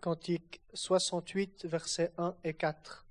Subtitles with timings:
[0.00, 3.04] Cantique 68, versets 1 et 4.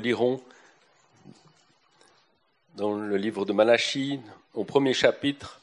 [0.00, 0.40] Relirons
[2.74, 4.18] dans le livre de Malachie,
[4.54, 5.60] au premier chapitre,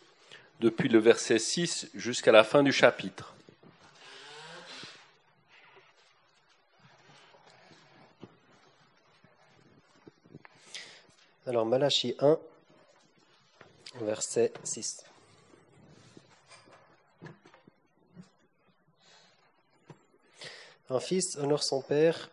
[0.60, 3.34] depuis le verset 6 jusqu'à la fin du chapitre.
[11.48, 12.38] Alors Malachie 1,
[14.02, 15.04] verset 6.
[20.92, 22.30] Un fils honore son père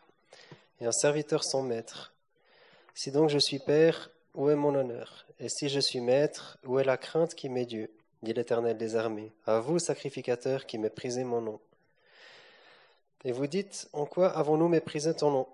[0.80, 2.14] et un serviteur son maître.
[2.94, 5.26] Si donc je suis père, où est mon honneur?
[5.38, 7.90] Et si je suis maître, où est la crainte qui m'est due?
[8.24, 9.32] dit l'Éternel des armées.
[9.46, 11.60] À vous, sacrificateurs, qui méprisez mon nom.
[13.24, 15.46] Et vous dites, en quoi avons-nous méprisé ton nom?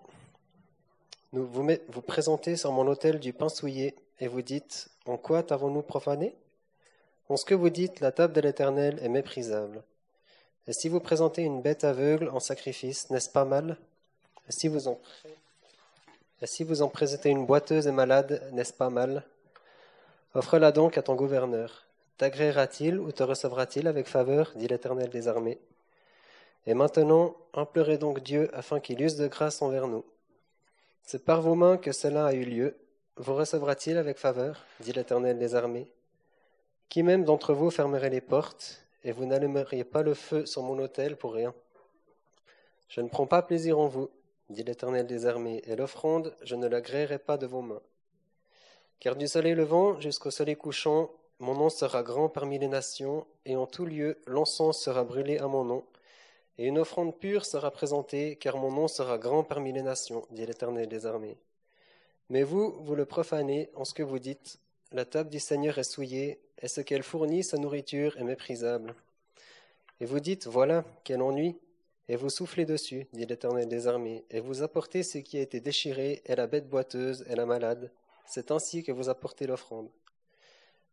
[1.32, 5.82] Vous, vous présentez sur mon autel du pain souillé, et vous dites, en quoi t'avons-nous
[5.82, 6.34] profané?
[7.28, 9.84] En ce que vous dites, la table de l'Éternel est méprisable.
[10.66, 13.78] Et si vous présentez une bête aveugle en sacrifice, n'est-ce pas mal?
[14.50, 15.00] Si vous en,
[16.42, 19.24] si vous en présentez une boiteuse et malade, n'est-ce pas mal?
[20.34, 21.86] Offre-la donc à ton gouverneur.
[22.18, 24.52] T'agréera-t-il ou te recevra-t-il avec faveur?
[24.54, 25.58] dit l'Éternel des armées.
[26.66, 30.04] Et maintenant, implorez donc Dieu afin qu'il use de grâce envers nous.
[31.02, 32.76] C'est par vos mains que cela a eu lieu.
[33.16, 34.64] Vous recevra-t-il avec faveur?
[34.80, 35.90] dit l'Éternel des armées.
[36.88, 40.78] Qui même d'entre vous fermerait les portes, et vous n'allumeriez pas le feu sur mon
[40.78, 41.54] autel pour rien?
[42.88, 44.10] Je ne prends pas plaisir en vous,
[44.50, 47.82] dit l'Éternel des armées, et l'offrande, je ne l'agréerai pas de vos mains.
[48.98, 53.56] Car du soleil levant jusqu'au soleil couchant, mon nom sera grand parmi les nations, et
[53.56, 55.84] en tout lieu l'encens sera brûlé à mon nom,
[56.58, 60.44] et une offrande pure sera présentée, car mon nom sera grand parmi les nations, dit
[60.44, 61.38] l'Éternel des armées.
[62.28, 64.58] Mais vous, vous le profanez en ce que vous dites,
[64.92, 68.94] la table du Seigneur est souillée, et ce qu'elle fournit, sa nourriture, est méprisable.
[70.00, 71.56] Et vous dites, voilà, quel ennui,
[72.10, 75.60] et vous soufflez dessus, dit l'Éternel des armées, et vous apportez ce qui a été
[75.60, 77.92] déchiré, et la bête boiteuse, et la malade.
[78.26, 79.88] C'est ainsi que vous apportez l'offrande.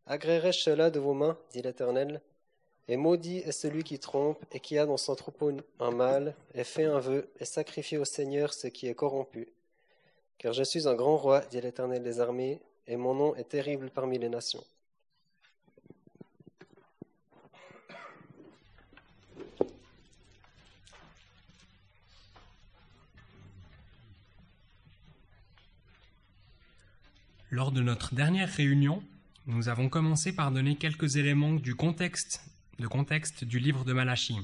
[0.06, 2.22] Agréerai-je cela de vos mains, dit l'Éternel?
[2.86, 5.50] Et maudit est celui qui trompe, et qui a dans son troupeau
[5.80, 9.48] un mâle, et fait un vœu, et sacrifie au Seigneur ce qui est corrompu.
[10.38, 13.90] Car je suis un grand roi, dit l'Éternel des armées, et mon nom est terrible
[13.90, 14.62] parmi les nations.
[27.50, 29.02] Lors de notre dernière réunion,
[29.46, 32.42] nous avons commencé par donner quelques éléments du contexte,
[33.42, 34.36] du livre de Malachie.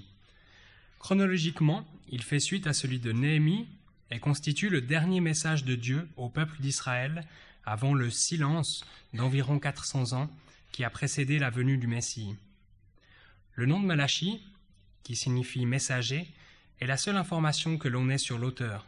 [1.01, 3.69] Chronologiquement, il fait suite à celui de Néhémie
[4.11, 7.27] et constitue le dernier message de Dieu au peuple d'Israël
[7.67, 10.31] avant le silence d'environ 400 ans
[10.73, 12.35] qui a précédé la venue du Messie.
[13.53, 14.41] Le nom de Malachie,
[15.03, 16.27] qui signifie messager,
[16.81, 18.87] est la seule information que l'on ait sur l'auteur.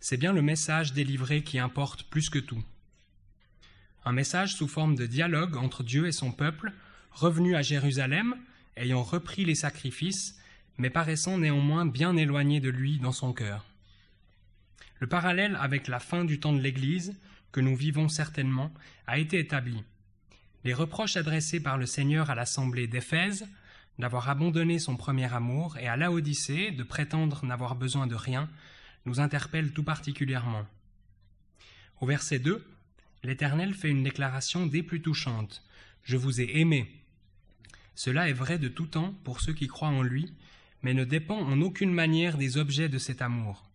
[0.00, 2.64] C'est bien le message délivré qui importe plus que tout.
[4.08, 6.72] Un message sous forme de dialogue entre Dieu et son peuple,
[7.10, 8.36] revenu à Jérusalem,
[8.74, 10.38] ayant repris les sacrifices,
[10.78, 13.66] mais paraissant néanmoins bien éloigné de lui dans son cœur.
[14.98, 17.20] Le parallèle avec la fin du temps de l'Église,
[17.52, 18.72] que nous vivons certainement,
[19.06, 19.84] a été établi.
[20.64, 23.46] Les reproches adressés par le Seigneur à l'assemblée d'Éphèse
[23.98, 28.48] d'avoir abandonné son premier amour et à Laodicée de prétendre n'avoir besoin de rien
[29.04, 30.64] nous interpellent tout particulièrement.
[32.00, 32.64] Au verset 2,
[33.22, 35.62] l'Éternel fait une déclaration des plus touchantes.
[36.04, 36.90] Je vous ai aimé.
[37.94, 40.32] Cela est vrai de tout temps pour ceux qui croient en lui,
[40.82, 43.68] mais ne dépend en aucune manière des objets de cet amour.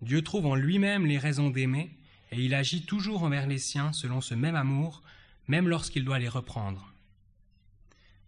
[0.00, 1.90] Dieu trouve en lui-même les raisons d'aimer,
[2.30, 5.02] et il agit toujours envers les siens selon ce même amour,
[5.48, 6.92] même lorsqu'il doit les reprendre.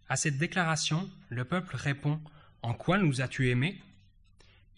[0.09, 2.19] À cette déclaration, le peuple répond
[2.61, 3.79] En quoi nous as-tu aimés?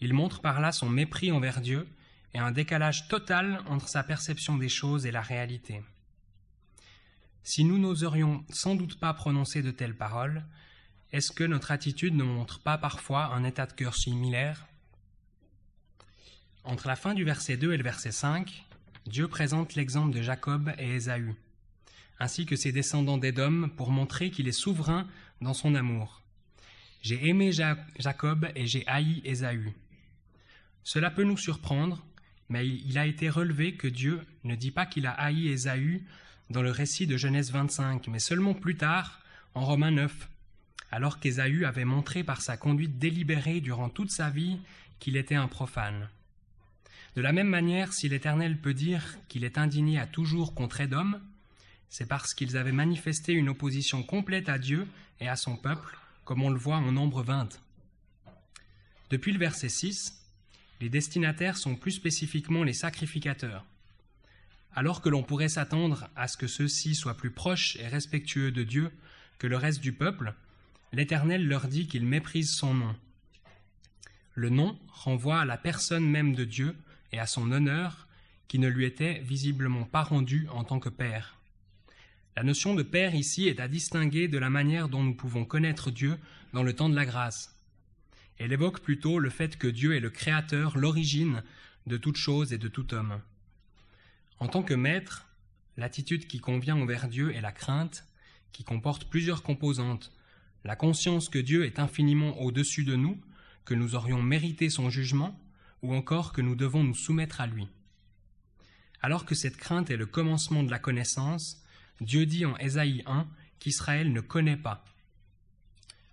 [0.00, 1.88] Il montre par là son mépris envers Dieu
[2.34, 5.82] et un décalage total entre sa perception des choses et la réalité.
[7.44, 10.44] Si nous n'oserions sans doute pas prononcer de telles paroles,
[11.12, 14.66] est-ce que notre attitude ne montre pas parfois un état de cœur similaire?
[16.64, 18.64] Entre la fin du verset 2 et le verset 5,
[19.06, 21.34] Dieu présente l'exemple de Jacob et Ésaü,
[22.18, 25.06] ainsi que ses descendants d'Édom pour montrer qu'il est souverain
[25.42, 26.22] dans son amour.
[27.02, 29.74] J'ai aimé Jacob et j'ai haï Ésaü.
[30.82, 32.02] Cela peut nous surprendre,
[32.48, 36.02] mais il a été relevé que Dieu ne dit pas qu'il a haï Ésaü
[36.50, 39.20] dans le récit de Genèse 25, mais seulement plus tard,
[39.54, 40.28] en Romains 9,
[40.90, 44.58] alors qu'Ésaü avait montré par sa conduite délibérée durant toute sa vie
[45.00, 46.08] qu'il était un profane.
[47.16, 51.20] De la même manière, si l'Éternel peut dire qu'il est indigné à toujours contre Édom,
[51.88, 54.88] c'est parce qu'ils avaient manifesté une opposition complète à Dieu
[55.20, 57.60] et à son peuple, comme on le voit en nombre 20.
[59.10, 60.23] Depuis le verset 6,
[60.80, 63.64] les destinataires sont plus spécifiquement les sacrificateurs.
[64.74, 68.64] Alors que l'on pourrait s'attendre à ce que ceux-ci soient plus proches et respectueux de
[68.64, 68.90] Dieu
[69.38, 70.34] que le reste du peuple,
[70.92, 72.96] l'Éternel leur dit qu'il méprise son nom.
[74.34, 76.76] Le nom renvoie à la personne même de Dieu
[77.12, 78.08] et à son honneur
[78.48, 81.38] qui ne lui était visiblement pas rendu en tant que Père.
[82.36, 85.92] La notion de Père ici est à distinguer de la manière dont nous pouvons connaître
[85.92, 86.18] Dieu
[86.52, 87.54] dans le temps de la grâce.
[88.38, 91.42] Elle évoque plutôt le fait que Dieu est le Créateur, l'origine
[91.86, 93.20] de toute chose et de tout homme.
[94.38, 95.26] En tant que maître,
[95.76, 98.04] l'attitude qui convient envers Dieu est la crainte,
[98.52, 100.12] qui comporte plusieurs composantes.
[100.64, 103.20] La conscience que Dieu est infiniment au-dessus de nous,
[103.64, 105.38] que nous aurions mérité son jugement,
[105.82, 107.68] ou encore que nous devons nous soumettre à lui.
[109.00, 111.62] Alors que cette crainte est le commencement de la connaissance,
[112.00, 113.26] Dieu dit en Ésaïe 1
[113.58, 114.84] qu'Israël ne connaît pas.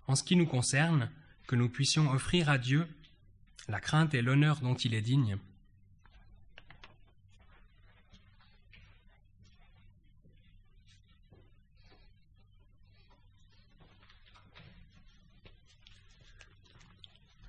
[0.06, 1.10] En ce qui nous concerne,
[1.46, 2.86] que nous puissions offrir à Dieu
[3.68, 5.38] la crainte et l'honneur dont il est digne.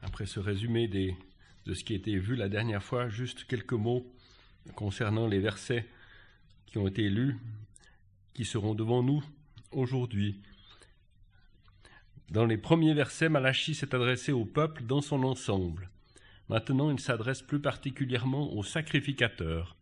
[0.01, 4.05] Après ce résumé de ce qui a été vu la dernière fois, juste quelques mots
[4.75, 5.87] concernant les versets
[6.67, 7.37] qui ont été lus
[8.33, 9.23] qui seront devant nous
[9.71, 10.41] aujourd'hui.
[12.33, 15.91] Dans les premiers versets, Malachie s'est adressé au peuple dans son ensemble.
[16.49, 19.77] Maintenant, il s'adresse plus particulièrement aux sacrificateurs,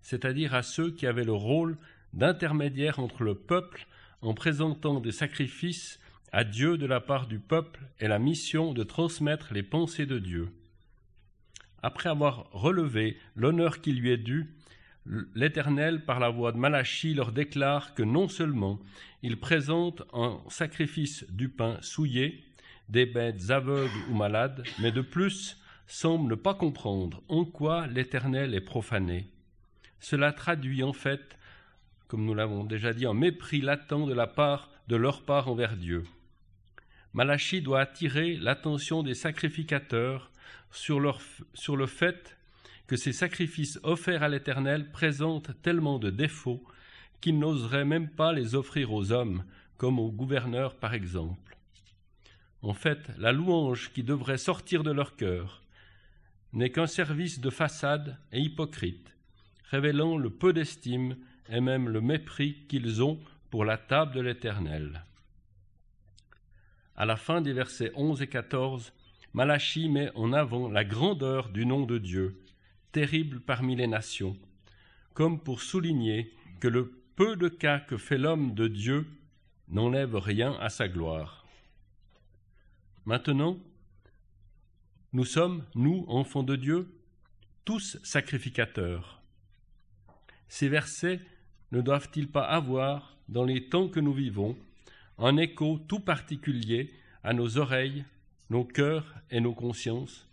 [0.00, 1.76] c'est-à-dire à ceux qui avaient le rôle
[2.14, 3.86] d'intermédiaire entre le peuple
[4.22, 6.00] en présentant des sacrifices
[6.32, 10.18] à Dieu de la part du peuple et la mission de transmettre les pensées de
[10.18, 10.48] Dieu.
[11.82, 14.54] Après avoir relevé l'honneur qui lui est dû,
[15.34, 18.80] l'Éternel, par la voix de Malachie, leur déclare que non seulement
[19.22, 22.44] il présente en sacrifice du pain souillé,
[22.88, 28.54] des bêtes aveugles ou malades, mais de plus semble ne pas comprendre en quoi l'Éternel
[28.54, 29.28] est profané.
[30.00, 31.38] Cela traduit en fait,
[32.08, 35.76] comme nous l'avons déjà dit, un mépris latent de la part de leur part envers
[35.76, 36.04] Dieu.
[37.12, 40.30] Malachie doit attirer l'attention des sacrificateurs
[40.70, 41.20] sur, leur,
[41.54, 42.36] sur le fait
[42.86, 46.64] que ces sacrifices offerts à l'Éternel présentent tellement de défauts
[47.22, 49.44] qu'ils n'oseraient même pas les offrir aux hommes,
[49.78, 51.56] comme aux gouverneurs par exemple.
[52.60, 55.62] En fait, la louange qui devrait sortir de leur cœur
[56.52, 59.16] n'est qu'un service de façade et hypocrite,
[59.70, 61.16] révélant le peu d'estime
[61.48, 63.18] et même le mépris qu'ils ont
[63.50, 65.04] pour la table de l'Éternel.
[66.94, 68.92] À la fin des versets 11 et 14,
[69.32, 72.38] Malachie met en avant la grandeur du nom de Dieu,
[72.92, 74.36] terrible parmi les nations,
[75.14, 79.06] comme pour souligner que le peu de cas que fait l'homme de Dieu
[79.68, 81.46] n'enlève rien à sa gloire.
[83.04, 83.58] Maintenant,
[85.12, 86.88] nous sommes, nous, enfants de Dieu,
[87.64, 89.20] tous sacrificateurs.
[90.48, 91.20] Ces versets
[91.70, 94.56] ne doivent-ils pas avoir, dans les temps que nous vivons,
[95.18, 96.92] un écho tout particulier
[97.22, 98.04] à nos oreilles,
[98.50, 100.28] nos cœurs et nos consciences?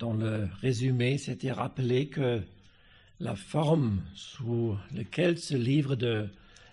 [0.00, 2.42] Dans le résumé, c'était rappelé que
[3.20, 6.26] la forme sous laquelle ce livre de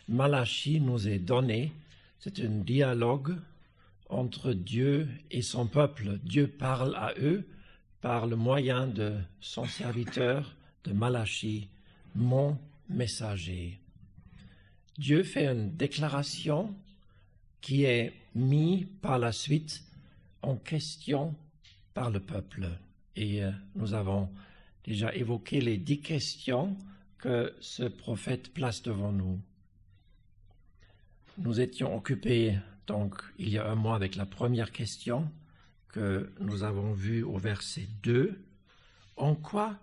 [0.07, 1.73] Malachie nous est donné,
[2.19, 3.35] c'est un dialogue
[4.09, 6.19] entre Dieu et son peuple.
[6.23, 7.45] Dieu parle à eux
[7.99, 10.55] par le moyen de son serviteur
[10.85, 11.67] de Malachie,
[12.15, 12.57] mon
[12.87, 13.77] messager.
[14.97, 16.73] Dieu fait une déclaration
[17.59, 19.83] qui est mise par la suite
[20.41, 21.35] en question
[21.93, 22.69] par le peuple.
[23.17, 24.29] Et euh, nous avons
[24.85, 26.77] déjà évoqué les dix questions
[27.17, 29.41] que ce prophète place devant nous.
[31.39, 35.29] Nous étions occupés donc il y a un mois avec la première question
[35.89, 38.39] que nous avons vue au verset 2.
[39.17, 39.77] En quoi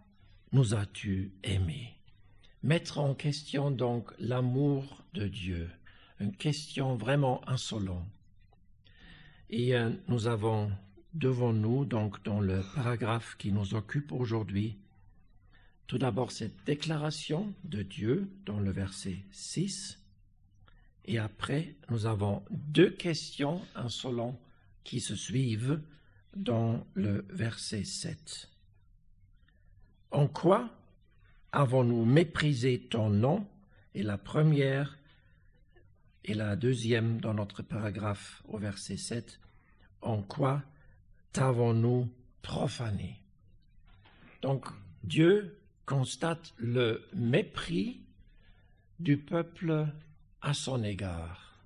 [0.52, 1.92] nous as-tu aimés
[2.62, 5.68] Mettre en question donc l'amour de Dieu,
[6.20, 8.06] une question vraiment insolente.
[9.50, 10.70] Et euh, nous avons
[11.14, 14.76] devant nous, donc dans le paragraphe qui nous occupe aujourd'hui,
[15.86, 20.00] tout d'abord cette déclaration de Dieu dans le verset 6,
[21.06, 24.38] et après nous avons deux questions insolentes
[24.82, 25.80] qui se suivent
[26.36, 28.48] dans le verset 7.
[30.10, 30.70] En quoi
[31.52, 33.46] avons-nous méprisé ton nom?
[33.94, 34.98] Et la première
[36.24, 39.38] et la deuxième dans notre paragraphe au verset 7.
[40.00, 40.62] En quoi
[41.34, 42.08] t'avons-nous
[42.42, 43.18] profané
[44.40, 44.66] Donc
[45.02, 48.00] Dieu constate le mépris
[49.00, 49.88] du peuple
[50.40, 51.60] à son égard.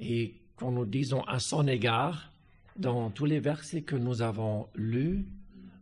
[0.00, 2.32] Et quand nous disons à son égard,
[2.76, 5.28] dans tous les versets que nous avons lus,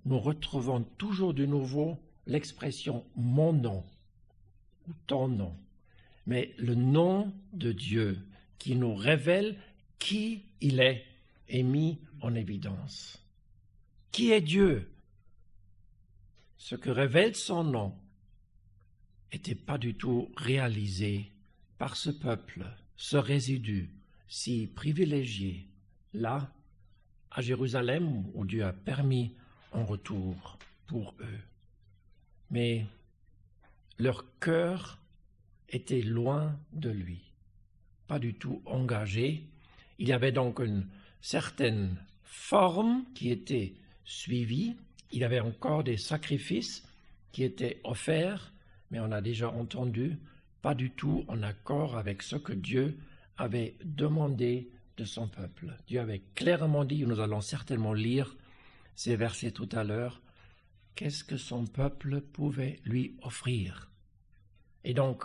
[0.05, 3.85] nous retrouvons toujours de nouveau l'expression mon nom
[4.89, 5.55] ou ton nom,
[6.27, 8.19] mais le nom de Dieu
[8.59, 9.57] qui nous révèle
[10.01, 11.05] qui il est
[11.49, 13.19] est mis en évidence.
[14.13, 14.91] Qui est Dieu?
[16.57, 17.95] Ce que révèle son nom
[19.33, 21.31] n'était pas du tout réalisé
[21.79, 23.91] par ce peuple, ce résidu
[24.29, 25.67] si privilégié,
[26.15, 26.53] là,
[27.31, 29.35] à Jérusalem, où Dieu a permis
[29.73, 31.41] un retour pour eux.
[32.51, 32.87] Mais
[33.99, 34.99] leur cœur
[35.69, 37.21] était loin de lui,
[38.07, 39.45] pas du tout engagé.
[39.99, 40.87] Il y avait donc une
[41.21, 41.97] certaines
[42.31, 44.77] formes qui étaient suivies.
[45.11, 46.87] Il y avait encore des sacrifices
[47.33, 48.53] qui étaient offerts,
[48.91, 50.17] mais on a déjà entendu,
[50.63, 52.97] pas du tout en accord avec ce que Dieu
[53.37, 55.77] avait demandé de son peuple.
[55.89, 58.37] Dieu avait clairement dit, nous allons certainement lire
[58.95, 60.23] ces versets tout à l'heure,
[60.95, 63.91] qu'est-ce que son peuple pouvait lui offrir.
[64.85, 65.25] Et donc,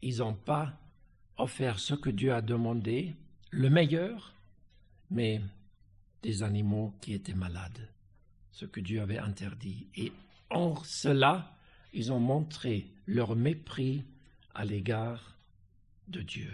[0.00, 0.78] ils n'ont pas
[1.38, 3.14] offert ce que Dieu a demandé,
[3.50, 4.34] le meilleur,
[5.10, 5.40] mais
[6.24, 7.86] des animaux qui étaient malades,
[8.50, 9.86] ce que Dieu avait interdit.
[9.94, 10.10] Et
[10.48, 11.54] en cela,
[11.92, 14.04] ils ont montré leur mépris
[14.54, 15.36] à l'égard
[16.08, 16.50] de Dieu.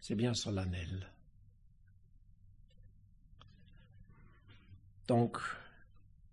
[0.00, 1.08] C'est bien solennel.
[5.08, 5.38] Donc,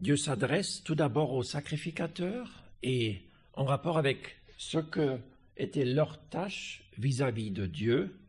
[0.01, 3.21] Dieu s'adresse tout d'abord aux sacrificateurs et
[3.53, 5.17] en rapport avec ce que
[5.55, 8.19] était leur tâche vis-à-vis -vis de Dieu,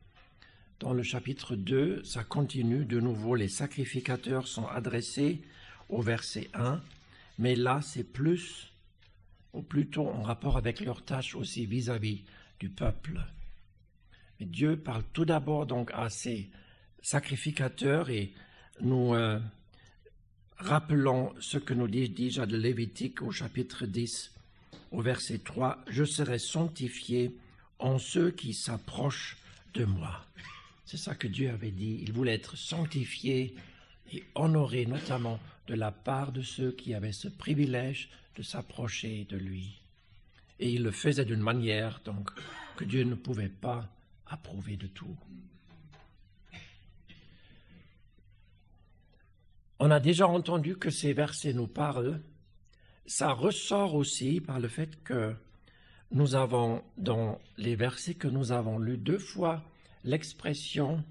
[0.80, 5.42] dans le chapitre 2, ça continue de nouveau, les sacrificateurs sont adressés
[5.88, 6.80] au verset 1,
[7.38, 8.72] mais là c'est plus,
[9.52, 12.22] ou plutôt en rapport avec leur tâche aussi vis-à-vis
[12.60, 13.20] du peuple.
[14.40, 16.48] Dieu parle tout d'abord donc à ces
[17.02, 18.32] sacrificateurs et
[18.80, 19.40] nous euh,
[20.58, 24.32] rappelons ce que nous dit déjà de Lévitique au chapitre 10,
[24.92, 27.34] au verset 3, Je serai sanctifié
[27.80, 29.38] en ceux qui s'approchent
[29.74, 30.24] de moi.
[30.88, 31.98] C'est ça que Dieu avait dit.
[32.00, 33.54] Il voulait être sanctifié
[34.10, 39.36] et honoré notamment de la part de ceux qui avaient ce privilège de s'approcher de
[39.36, 39.82] lui.
[40.58, 42.30] Et il le faisait d'une manière donc
[42.78, 43.86] que Dieu ne pouvait pas
[44.28, 45.14] approuver de tout.
[49.80, 52.22] On a déjà entendu que ces versets nous parlent.
[53.04, 55.36] Ça ressort aussi par le fait que
[56.12, 59.62] nous avons, dans les versets que nous avons lus deux fois,
[60.08, 61.04] l'expression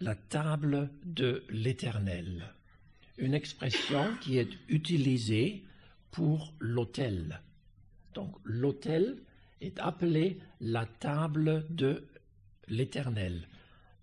[0.00, 2.54] la table de l'Éternel,
[3.18, 5.64] une expression qui est utilisée
[6.12, 7.40] pour l'autel.
[8.14, 9.16] Donc l'autel
[9.60, 12.06] est appelé la table de
[12.68, 13.48] l'Éternel.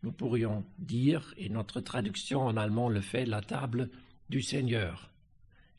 [0.03, 3.89] Nous pourrions dire, et notre traduction en allemand le fait, la table
[4.29, 5.11] du Seigneur.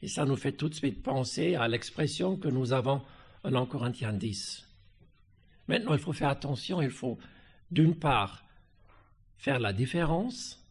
[0.00, 3.02] Et ça nous fait tout de suite penser à l'expression que nous avons
[3.44, 4.66] en 1 Corinthiens 10.
[5.68, 7.18] Maintenant, il faut faire attention, il faut
[7.70, 8.44] d'une part
[9.38, 10.62] faire la différence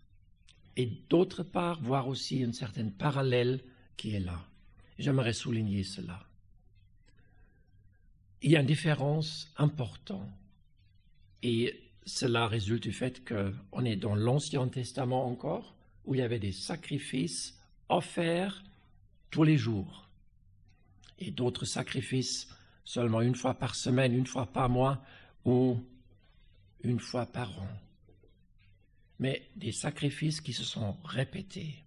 [0.75, 3.61] et d'autre part voir aussi une certaine parallèle
[3.97, 4.45] qui est là.
[4.97, 6.23] J'aimerais souligner cela.
[8.41, 10.29] Il y a une différence importante
[11.43, 15.75] et cela résulte du fait qu'on est dans l'Ancien Testament encore,
[16.05, 18.63] où il y avait des sacrifices offerts
[19.31, 20.09] tous les jours
[21.19, 22.47] et d'autres sacrifices
[22.85, 25.03] seulement une fois par semaine, une fois par mois
[25.45, 25.79] ou
[26.83, 27.67] une fois par an
[29.19, 31.83] mais des sacrifices qui se sont répétés.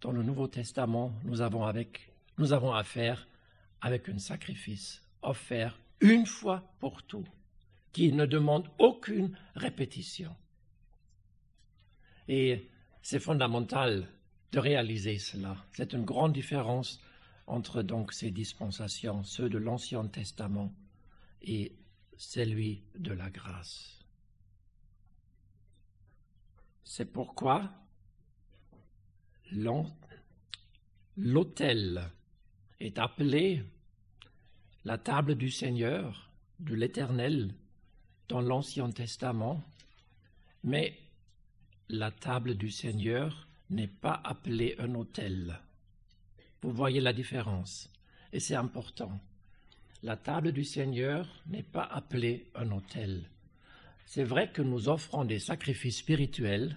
[0.00, 3.26] Dans le Nouveau Testament, nous avons, avec, nous avons affaire
[3.80, 7.26] avec un sacrifice offert une fois pour tout,
[7.92, 10.36] qui ne demande aucune répétition.
[12.28, 12.68] Et
[13.02, 14.06] c'est fondamental
[14.52, 15.56] de réaliser cela.
[15.72, 17.00] C'est une grande différence
[17.46, 20.72] entre donc ces dispensations, ceux de l'Ancien Testament
[21.40, 21.72] et
[22.18, 24.04] celui de la grâce.
[26.84, 27.70] C'est pourquoi
[31.16, 32.10] l'autel
[32.80, 33.64] est appelé
[34.84, 37.54] la table du Seigneur, de l'Éternel,
[38.28, 39.62] dans l'Ancien Testament,
[40.64, 40.98] mais
[41.88, 45.60] la table du Seigneur n'est pas appelée un autel.
[46.62, 47.90] Vous voyez la différence,
[48.32, 49.20] et c'est important.
[50.04, 53.28] La table du Seigneur n'est pas appelée un autel.
[54.06, 56.76] C'est vrai que nous offrons des sacrifices spirituels,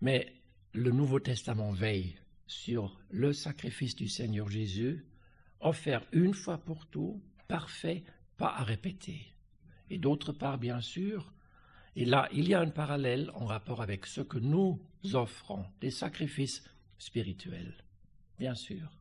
[0.00, 0.32] mais
[0.72, 5.04] le Nouveau Testament veille sur le sacrifice du Seigneur Jésus,
[5.58, 8.04] offert une fois pour tout, parfait,
[8.36, 9.34] pas à répéter.
[9.90, 11.32] Et d'autre part, bien sûr,
[11.96, 14.80] et là, il y a un parallèle en rapport avec ce que nous
[15.12, 16.62] offrons, des sacrifices
[16.98, 17.74] spirituels,
[18.38, 18.96] bien sûr.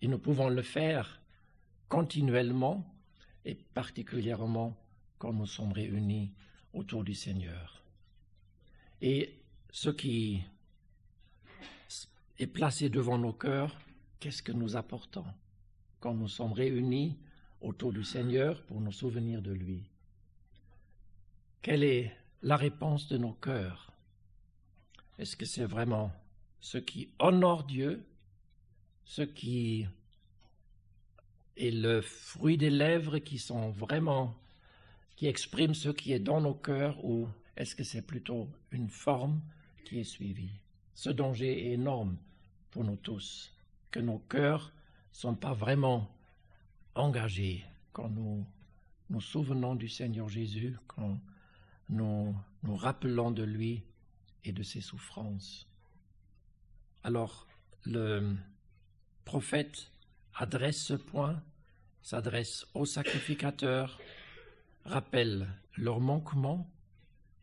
[0.00, 1.20] Et nous pouvons le faire
[1.88, 2.84] continuellement
[3.44, 4.76] et particulièrement
[5.18, 6.32] quand nous sommes réunis
[6.72, 7.84] autour du Seigneur.
[9.00, 10.42] Et ce qui
[12.38, 13.78] est placé devant nos cœurs,
[14.20, 15.26] qu'est-ce que nous apportons
[16.00, 17.18] quand nous sommes réunis
[17.60, 19.82] autour du Seigneur pour nous souvenir de lui?
[21.62, 23.92] Quelle est la réponse de nos cœurs?
[25.18, 26.12] Est-ce que c'est vraiment
[26.60, 28.04] ce qui honore Dieu,
[29.04, 29.86] ce qui
[31.56, 34.34] est le fruit des lèvres qui sont vraiment
[35.16, 39.40] qui exprime ce qui est dans nos cœurs ou est-ce que c'est plutôt une forme
[39.84, 40.60] qui est suivie?
[40.94, 42.16] Ce danger est énorme
[42.70, 43.52] pour nous tous,
[43.90, 44.72] que nos cœurs
[45.12, 46.10] ne sont pas vraiment
[46.94, 48.44] engagés quand nous
[49.10, 51.20] nous souvenons du Seigneur Jésus, quand
[51.90, 53.84] nous nous rappelons de lui
[54.44, 55.68] et de ses souffrances.
[57.02, 57.46] Alors,
[57.84, 58.34] le
[59.24, 59.90] prophète
[60.36, 61.42] adresse ce point,
[62.02, 63.98] s'adresse aux sacrificateurs,
[64.84, 66.68] rappellent leur manquement.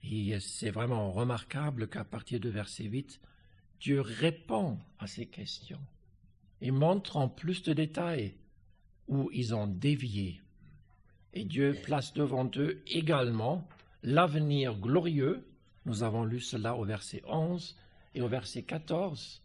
[0.03, 3.19] Et c'est vraiment remarquable qu'à partir de verset 8,
[3.79, 5.81] Dieu répond à ces questions
[6.61, 8.35] et montre en plus de détails
[9.07, 10.41] où ils ont dévié.
[11.33, 13.67] Et Dieu place devant eux également
[14.03, 15.47] l'avenir glorieux.
[15.85, 17.75] Nous avons lu cela au verset 11
[18.13, 19.41] et au verset 14,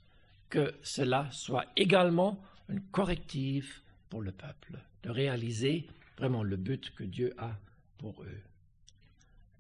[0.51, 7.05] que cela soit également une corrective pour le peuple, de réaliser vraiment le but que
[7.05, 7.57] Dieu a
[7.99, 8.41] pour eux.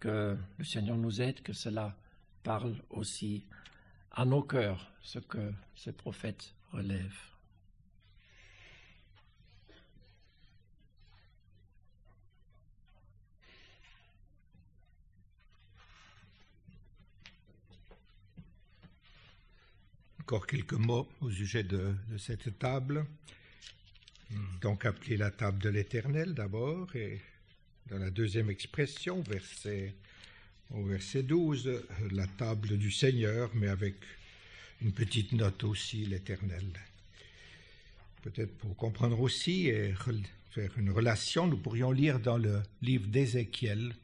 [0.00, 1.96] Que le Seigneur nous aide, que cela
[2.42, 3.44] parle aussi
[4.12, 7.16] à nos cœurs, ce que ce prophète relève.
[20.26, 23.06] Encore quelques mots au sujet de, de cette table.
[24.60, 27.20] Donc appelée la table de l'Éternel d'abord, et
[27.88, 29.94] dans la deuxième expression, verset,
[30.72, 33.94] au verset 12, la table du Seigneur, mais avec
[34.82, 36.66] une petite note aussi, l'Éternel.
[38.22, 39.94] Peut-être pour comprendre aussi et
[40.50, 43.94] faire une relation, nous pourrions lire dans le livre d'Ézéchiel,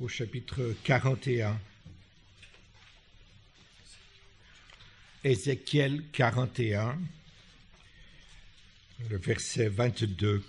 [0.00, 1.60] au chapitre 41.
[5.24, 6.98] Ézéchiel 41,
[9.10, 10.42] le verset 22.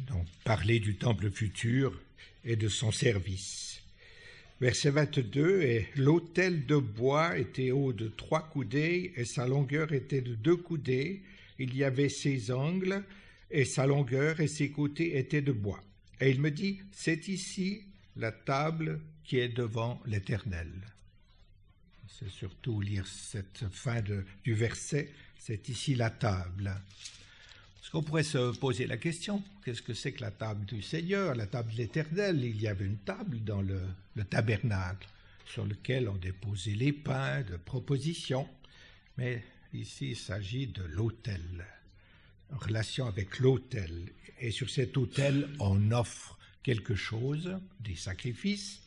[0.00, 2.00] Donc, parler du temple futur
[2.44, 3.82] et de son service.
[4.60, 10.22] Verset 22, et l'autel de bois était haut de trois coudées, et sa longueur était
[10.22, 11.22] de deux coudées.
[11.58, 13.04] Il y avait ses angles,
[13.50, 15.82] et sa longueur et ses côtés étaient de bois.
[16.20, 17.82] Et il me dit, c'est ici
[18.16, 20.70] la table qui est devant l'Éternel.
[22.08, 24.02] C'est surtout lire cette fin
[24.44, 26.74] du verset, c'est ici la table.
[27.80, 31.34] Est-ce qu'on pourrait se poser la question, qu'est-ce que c'est que la table du Seigneur,
[31.34, 32.44] la table de l'Éternel?
[32.44, 33.80] Il y avait une table dans le,
[34.16, 35.08] le tabernacle
[35.46, 38.46] sur lequel on déposait les pains de proposition,
[39.16, 41.66] mais ici il s'agit de l'autel,
[42.52, 44.12] relation avec l'autel.
[44.40, 48.80] Et sur cet autel, on offre quelque chose, des sacrifices,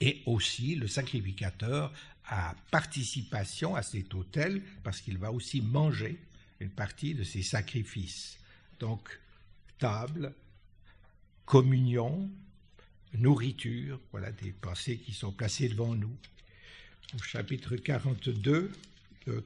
[0.00, 1.92] et aussi le sacrificateur
[2.26, 6.18] a participation à cet autel parce qu'il va aussi manger
[6.60, 8.38] une partie de ses sacrifices.
[8.80, 9.08] Donc,
[9.78, 10.34] table,
[11.44, 12.30] communion,
[13.14, 16.16] nourriture, voilà des pensées qui sont placées devant nous.
[17.14, 18.72] Au chapitre 42,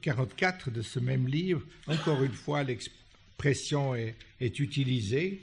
[0.01, 2.98] 44 de ce même livre, encore une fois, l'expression
[3.45, 5.41] est, est utilisée.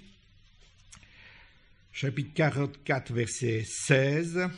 [1.92, 4.48] Chapitre 44, verset 16.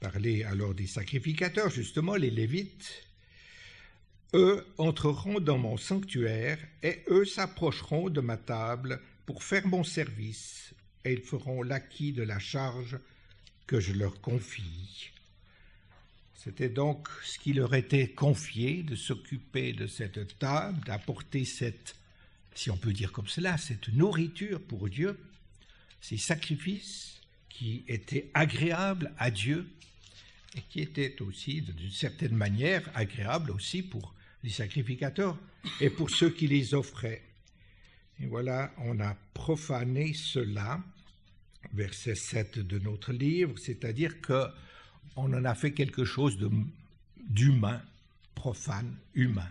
[0.00, 3.04] Parler alors des sacrificateurs, justement, les Lévites.
[4.34, 10.74] Eux entreront dans mon sanctuaire et eux s'approcheront de ma table pour faire mon service
[11.04, 12.98] et ils feront l'acquis de la charge
[13.66, 15.13] que je leur confie.
[16.34, 21.96] C'était donc ce qui leur était confié de s'occuper de cette table, d'apporter cette,
[22.54, 25.18] si on peut dire comme cela, cette nourriture pour Dieu,
[26.00, 29.66] ces sacrifices qui étaient agréables à Dieu
[30.56, 35.38] et qui étaient aussi, d'une certaine manière, agréables aussi pour les sacrificateurs
[35.80, 37.22] et pour ceux qui les offraient.
[38.20, 40.82] Et voilà, on a profané cela,
[41.72, 44.46] verset 7 de notre livre, c'est-à-dire que
[45.16, 46.38] on en a fait quelque chose
[47.18, 47.82] d'humain,
[48.34, 49.50] profane, humain.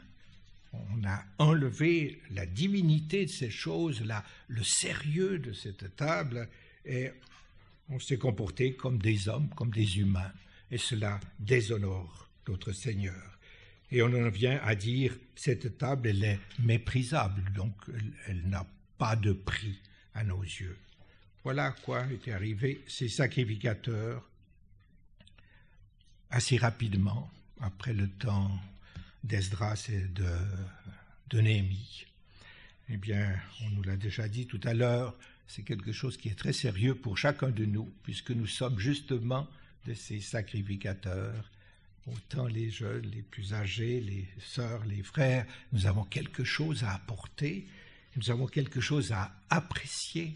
[0.73, 6.49] On a enlevé la divinité de ces choses, là, le sérieux de cette table,
[6.85, 7.11] et
[7.89, 10.31] on s'est comporté comme des hommes, comme des humains,
[10.71, 13.37] et cela déshonore notre Seigneur.
[13.91, 17.75] Et on en vient à dire, cette table, elle est méprisable, donc
[18.27, 18.65] elle, n'a
[18.97, 19.79] pas de prix
[20.15, 20.77] à nos yeux.
[21.43, 24.27] Voilà à quoi étaient arrivés ces sacrificateurs
[26.33, 27.29] assez rapidement,
[27.61, 28.51] après le temps
[29.23, 30.35] d'Esdras et de,
[31.29, 32.05] de Néhémie.
[32.89, 35.15] Eh bien, on nous l'a déjà dit tout à l'heure,
[35.47, 39.47] c'est quelque chose qui est très sérieux pour chacun de nous, puisque nous sommes justement
[39.85, 41.49] de ces sacrificateurs
[42.05, 46.95] Autant les jeunes, les plus âgés, les sœurs, les frères, nous avons quelque chose à
[46.95, 47.65] apporter,
[48.17, 50.33] nous avons quelque chose à apprécier.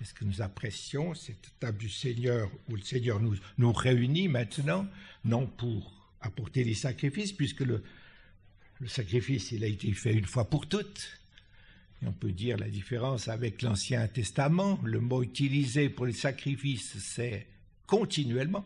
[0.00, 4.86] Est-ce que nous apprécions cette table du Seigneur où le Seigneur nous, nous réunit maintenant,
[5.24, 7.82] non pour apporter les sacrifices, puisque le,
[8.86, 11.18] sacrifice, il a été fait une fois pour toutes.
[12.02, 14.80] On peut dire la différence avec l'Ancien Testament.
[14.84, 17.46] Le mot utilisé pour les sacrifices, c'est
[17.86, 18.64] continuellement.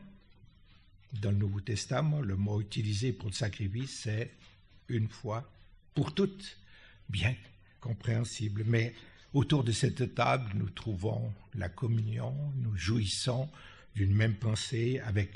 [1.21, 4.31] Dans le Nouveau Testament, le mot utilisé pour le sacrifice, c'est
[4.89, 5.51] une fois
[5.95, 6.59] pour toutes.
[7.09, 7.35] Bien
[7.81, 8.63] compréhensible.
[8.67, 8.95] Mais
[9.35, 13.51] autour de cette table, nous trouvons la communion, nous jouissons
[13.95, 15.31] d'une même pensée avec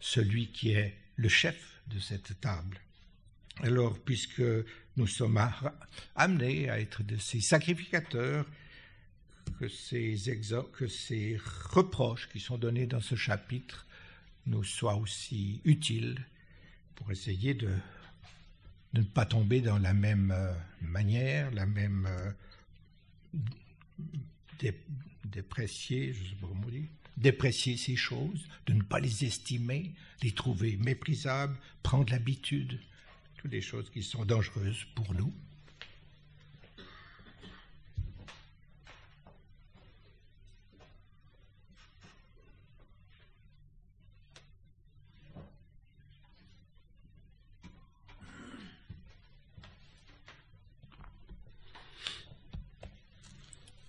[0.00, 2.78] celui qui est le chef de cette table.
[3.62, 4.42] Alors, puisque
[4.96, 5.40] nous sommes
[6.14, 8.46] amenés à être de ces sacrificateurs,
[9.58, 10.14] que ces,
[10.72, 13.86] que ces reproches qui sont donnés dans ce chapitre
[14.46, 16.24] nous soit aussi utile
[16.94, 17.70] pour essayer de,
[18.94, 22.08] ne pas tomber dans la même euh, manière, la même
[25.24, 30.32] déprécier, je sais pas comment dire, déprécier ces choses, de ne pas les estimer, les
[30.32, 32.80] trouver méprisables, prendre l'habitude,
[33.36, 35.32] toutes les choses qui sont dangereuses pour nous.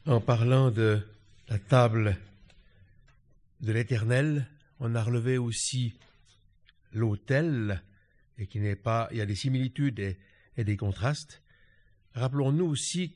[0.09, 1.07] En parlant de
[1.49, 2.17] la table
[3.61, 4.47] de l'Éternel,
[4.79, 5.93] on a relevé aussi
[6.93, 7.83] l'autel,
[8.39, 10.17] et qui n'est pas, il y a des similitudes et,
[10.63, 11.43] des contrastes.
[12.15, 13.13] Rappelons-nous aussi,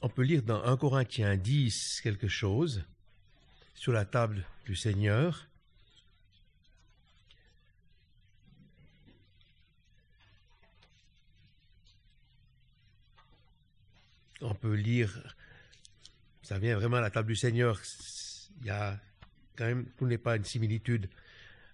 [0.00, 2.84] on peut lire dans 1 Corinthiens 10 quelque chose
[3.74, 5.46] sur la table du Seigneur.
[14.40, 15.36] On peut lire,
[16.44, 17.80] ça vient vraiment à la table du Seigneur,
[18.60, 19.00] il y a
[19.56, 21.08] quand même, tout n'est pas une similitude.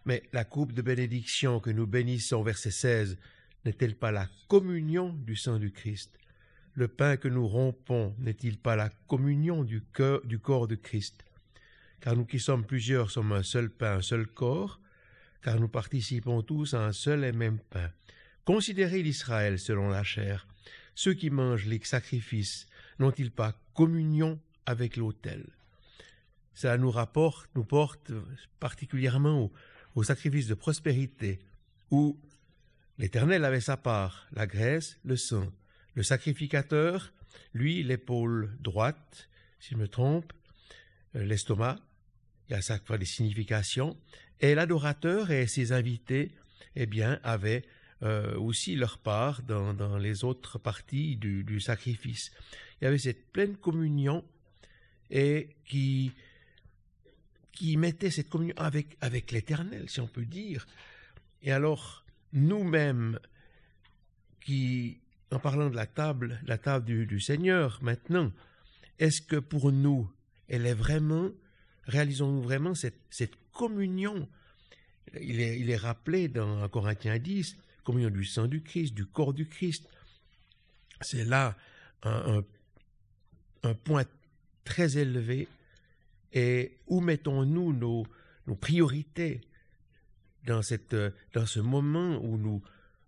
[0.04, 3.18] Mais la coupe de bénédiction que nous bénissons, verset 16,
[3.64, 6.16] n'est-elle pas la communion du sang du Christ?
[6.74, 11.24] Le pain que nous rompons n'est-il pas la communion du, cœur, du corps de Christ?
[12.00, 14.80] Car nous qui sommes plusieurs sommes un seul pain, un seul corps,
[15.42, 17.90] car nous participons tous à un seul et même pain.
[18.44, 20.46] Considérez l'Israël selon la chair.
[20.94, 24.38] Ceux qui mangent les sacrifices n'ont-ils pas communion
[24.70, 25.44] avec l'autel
[26.60, 28.12] ça nous rapporte, nous porte
[28.58, 29.50] particulièrement
[29.94, 31.38] au, sacrifice de prospérité,
[31.90, 32.20] où
[32.98, 35.50] l'Éternel avait sa part, la graisse, le sang.
[35.94, 37.14] Le sacrificateur,
[37.54, 40.34] lui, l'épaule droite, si je me trompe,
[41.16, 41.78] euh, l'estomac,
[42.48, 43.96] il y a chaque fois des significations,
[44.40, 46.30] et l'adorateur et ses invités,
[46.76, 47.64] eh bien, avaient
[48.02, 52.32] euh, aussi leur part dans, les autres parties du, sacrifice.
[52.80, 54.24] Il y avait cette pleine communion
[55.10, 56.12] et qui
[57.60, 60.66] qui mettait cette communion avec, avec l'Éternel, si on peut dire.
[61.42, 63.18] Et alors, nous-mêmes,
[64.40, 64.98] qui,
[65.30, 68.32] en parlant de la table, la table du, Seigneur, maintenant,
[68.98, 70.10] est-ce que pour nous,
[70.48, 71.28] elle est vraiment,
[71.84, 74.26] réalisons-nous vraiment cette, cette communion?
[75.20, 79.34] Il est, il est rappelé dans Corinthiens 10, communion du sang du Christ, du corps
[79.34, 79.86] du Christ.
[81.02, 81.58] C'est là
[82.04, 84.06] un, un, un point
[84.70, 85.48] très élevé
[86.32, 88.06] et où mettons-nous nos,
[88.60, 89.40] priorités
[90.46, 90.96] dans, cette,
[91.34, 92.62] dans ce moment où nous,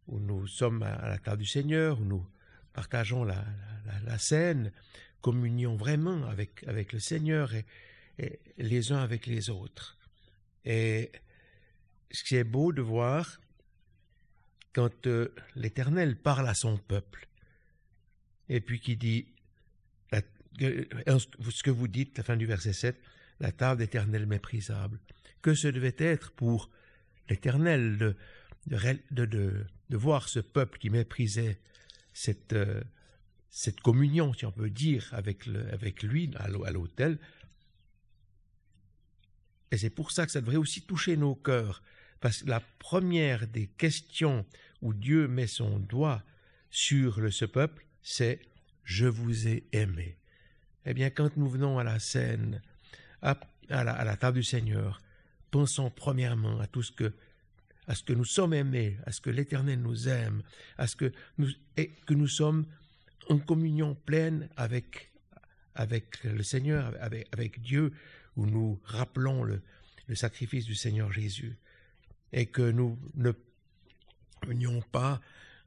[0.08, 2.26] où nous sommes à la table du Seigneur, où nous
[2.72, 4.72] partageons la, scène,
[5.20, 7.64] communion vraiment avec, avec le Seigneur et,
[8.58, 9.96] les uns avec les autres.
[10.64, 11.12] Et
[12.10, 13.40] ce qui est beau de voir,
[14.72, 17.26] quand euh, l'Éternel parle à son peuple,
[18.48, 19.26] et puis qui dit,
[20.58, 22.96] ce que vous dites, la fin du verset 7,
[23.40, 24.98] la table d'éternel méprisable.
[25.40, 26.70] Que ce devait être pour
[27.28, 28.16] l'Éternel de,
[28.66, 31.58] de, voir ce peuple qui méprisait
[32.12, 32.82] cette, euh,
[33.50, 37.18] cette communion, si on peut dire, avec, avec lui à l'autel.
[39.70, 41.82] Et c'est pour ça que ça devrait aussi toucher nos cœurs,
[42.20, 44.46] parce que la première des questions
[44.80, 46.22] où Dieu met son doigt
[46.70, 48.40] sur ce peuple, c'est
[48.84, 50.16] Je vous ai aimé.
[50.84, 52.60] Eh bien, quand nous venons à la scène,
[53.20, 53.36] à,
[53.68, 55.00] la, table du Seigneur,
[55.50, 57.12] pensons premièrement à tout ce que
[57.88, 60.42] à ce que nous sommes aimés, à ce que l'Éternel nous aime,
[60.78, 62.64] à ce que nous, et que nous sommes
[63.28, 65.10] en communion pleine avec,
[65.74, 67.92] avec le Seigneur, avec, Dieu,
[68.36, 69.60] où nous rappelons le,
[70.06, 71.56] le, sacrifice du Seigneur Jésus,
[72.32, 73.32] et que nous ne
[74.46, 75.20] venions pas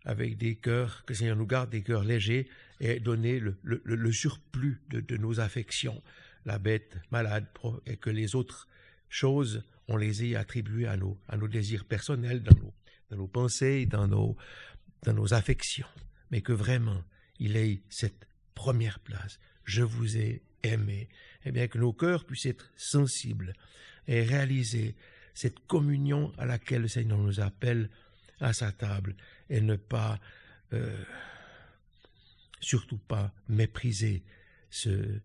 [0.05, 2.47] avec des cœurs, que le Seigneur nous garde des cœurs légers
[2.79, 6.01] et donner le, surplus de, nos affections
[6.45, 7.47] la bête malade
[7.85, 8.67] et que les autres
[9.09, 15.87] choses, on les ait attribuées à nos, désirs personnels, dans nos, pensées, dans nos, affections,
[16.31, 17.03] mais que vraiment
[17.39, 19.39] il ait cette première place.
[19.63, 21.09] Je vous ai aimé.
[21.45, 23.53] Eh bien, que nos cœurs puissent être sensibles
[24.07, 24.95] et réaliser
[25.33, 27.89] cette communion à laquelle le Seigneur nous appelle
[28.39, 29.15] à sa table
[29.49, 30.19] et ne pas,
[30.73, 31.03] euh,
[32.65, 34.23] surtout pas mépriser
[34.71, 35.21] ce,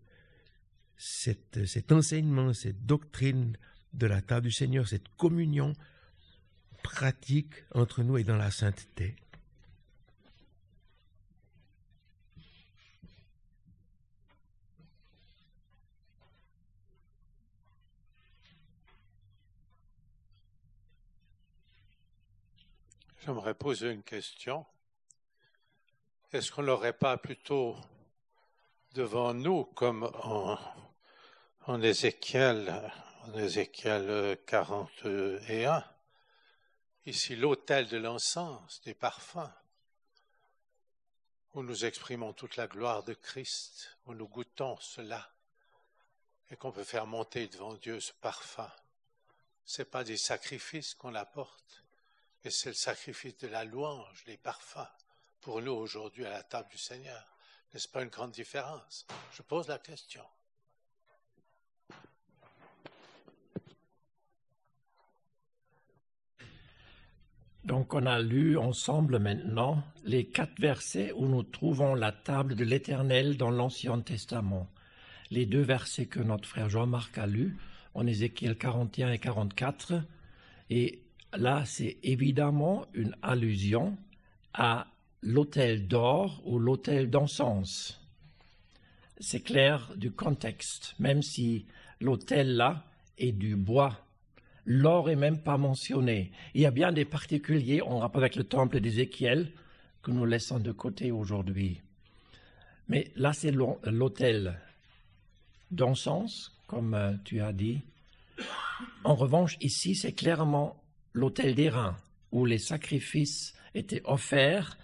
[0.95, 3.57] cet enseignement, cette doctrine
[3.93, 5.73] de la table du Seigneur, cette communion
[6.83, 9.15] pratique entre nous et dans la sainteté.
[23.25, 24.65] J'aimerais poser une question.
[26.33, 27.75] Est-ce qu'on n'aurait pas plutôt
[28.93, 30.05] devant nous, comme
[31.65, 32.89] en Ézéchiel,
[33.35, 35.83] Ézéchiel 41,
[37.05, 39.51] ici l'autel de l'encens, des parfums,
[41.53, 45.33] où nous exprimons toute la gloire de Christ, où nous goûtons cela,
[46.49, 48.71] et qu'on peut faire monter devant Dieu ce parfum.
[49.65, 51.83] Ce n'est pas des sacrifices qu'on apporte,
[52.45, 54.87] mais c'est le sacrifice de la louange, les parfums,
[55.41, 57.25] pour nous aujourd'hui à la table du Seigneur.
[57.73, 59.05] N'est-ce pas une grande différence?
[59.33, 60.23] Je pose la question.
[67.63, 72.63] Donc on a lu ensemble maintenant les quatre versets où nous trouvons la table de
[72.63, 74.67] l'Éternel dans l'Ancien Testament.
[75.29, 77.55] Les deux versets que notre frère Jean-Marc a lus
[77.93, 80.03] en Ézéchiel 41 et 44.
[80.69, 83.95] Et là, c'est évidemment une allusion
[84.53, 84.87] à
[85.21, 87.99] l'autel d'or ou l'autel d'encens.
[89.19, 91.65] C'est clair du contexte, même si
[91.99, 92.85] l'autel là
[93.17, 94.05] est du bois
[94.65, 96.31] L'or est même pas mentionné.
[96.53, 99.51] Il y a bien des particuliers en rapport avec le temple d'Ézéchiel
[100.03, 101.81] que nous laissons de côté aujourd'hui.
[102.87, 104.59] Mais là, c'est l'autel
[105.71, 107.81] d'encens, comme euh, tu as dit.
[109.03, 110.81] En revanche, ici, c'est clairement
[111.13, 111.95] l'autel d'airain,
[112.31, 114.77] où les sacrifices étaient offerts,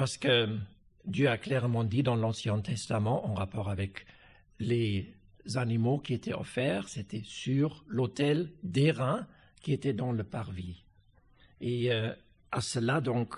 [0.00, 0.48] parce que
[1.04, 4.06] Dieu a clairement dit dans l'Ancien Testament, en rapport avec
[4.58, 5.12] les
[5.56, 9.26] animaux qui étaient offerts, c'était sur l'autel d'airain
[9.60, 10.84] qui était dans le parvis.
[11.60, 12.14] Et euh,
[12.50, 13.34] à cela, donc,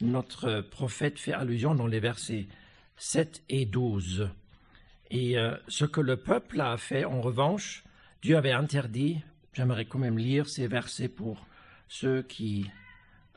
[0.00, 2.46] notre prophète fait allusion dans les versets
[2.96, 4.30] 7 et 12.
[5.10, 7.84] Et euh, ce que le peuple a fait, en revanche,
[8.22, 9.20] Dieu avait interdit,
[9.52, 11.46] j'aimerais quand même lire ces versets pour
[11.86, 12.70] ceux qui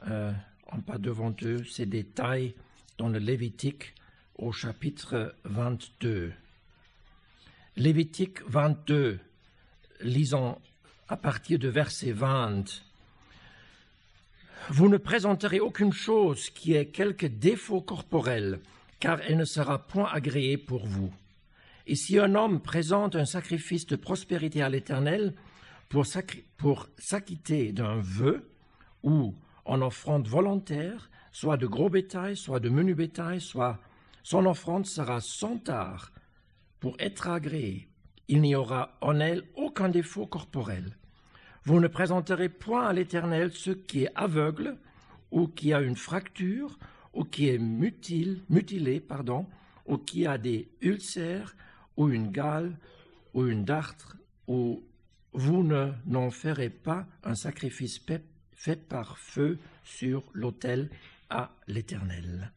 [0.08, 0.34] n'ont
[0.80, 2.56] pas devant eux ces détails
[2.98, 3.94] dans le Lévitique
[4.36, 6.34] au chapitre 22.
[7.76, 9.20] Lévitique 22,
[10.02, 10.58] lisons
[11.08, 12.84] à partir de verset 20.
[14.70, 18.60] Vous ne présenterez aucune chose qui ait quelque défaut corporel,
[19.00, 21.14] car elle ne sera point agréée pour vous.
[21.88, 25.34] Et si un homme présente un sacrifice de prospérité à l'Éternel
[25.90, 28.48] pour s'acquitter d'un vœu,
[29.04, 33.80] ou en offrande volontaire, soit de gros bétail, soit de menu bétail, soit
[34.24, 36.12] son offrande sera sans tard,
[36.80, 37.88] pour être agréé,
[38.28, 40.98] il n'y aura en elle aucun défaut corporel.
[41.64, 44.78] Vous ne présenterez point à l'Éternel ce qui est aveugle,
[45.32, 46.80] ou qui a une fracture,
[47.14, 49.46] ou qui est mutilé, pardon,
[49.86, 51.56] ou qui a des ulcères,
[51.98, 52.78] ou une gale,
[53.34, 54.84] ou une dartre, ou
[55.34, 58.00] vous ne n'en ferez pas un sacrifice
[58.62, 60.92] fait par feu sur l'autel
[61.32, 62.52] à l'Éternel.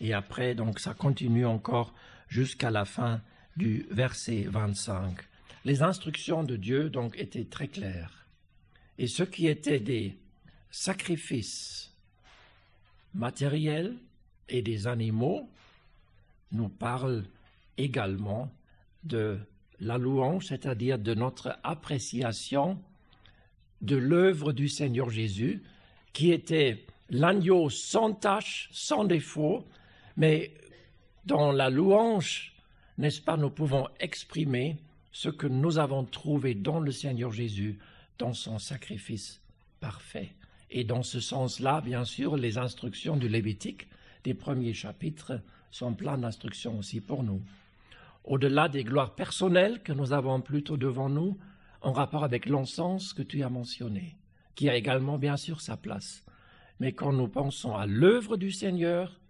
[0.00, 1.92] Et après, donc, ça continue encore
[2.28, 3.20] jusqu'à la fin
[3.54, 5.14] du verset 25.
[5.66, 8.26] Les instructions de Dieu donc étaient très claires.
[8.96, 10.16] Et ce qui était des
[10.70, 11.92] sacrifices
[13.12, 13.96] matériels
[14.48, 15.50] et des animaux
[16.50, 17.24] nous parle
[17.76, 18.50] également
[19.02, 19.38] de
[19.80, 22.80] la louange, c'est-à-dire de notre appréciation
[23.84, 25.62] de l'œuvre du Seigneur Jésus,
[26.12, 29.66] qui était l'agneau sans tache, sans défaut,
[30.16, 30.52] mais
[31.26, 32.54] dans la louange,
[32.98, 34.76] n'est-ce pas, nous pouvons exprimer
[35.12, 37.78] ce que nous avons trouvé dans le Seigneur Jésus,
[38.18, 39.40] dans son sacrifice
[39.80, 40.32] parfait.
[40.70, 43.86] Et dans ce sens-là, bien sûr, les instructions du Lévitique,
[44.24, 47.42] des premiers chapitres, sont pleines d'instructions aussi pour nous.
[48.24, 51.36] Au-delà des gloires personnelles que nous avons plutôt devant nous,
[51.84, 54.16] en rapport avec l'encens que tu as mentionné,
[54.54, 56.24] qui a également bien sûr sa place.
[56.80, 59.20] Mais quand nous pensons à l'œuvre du Seigneur,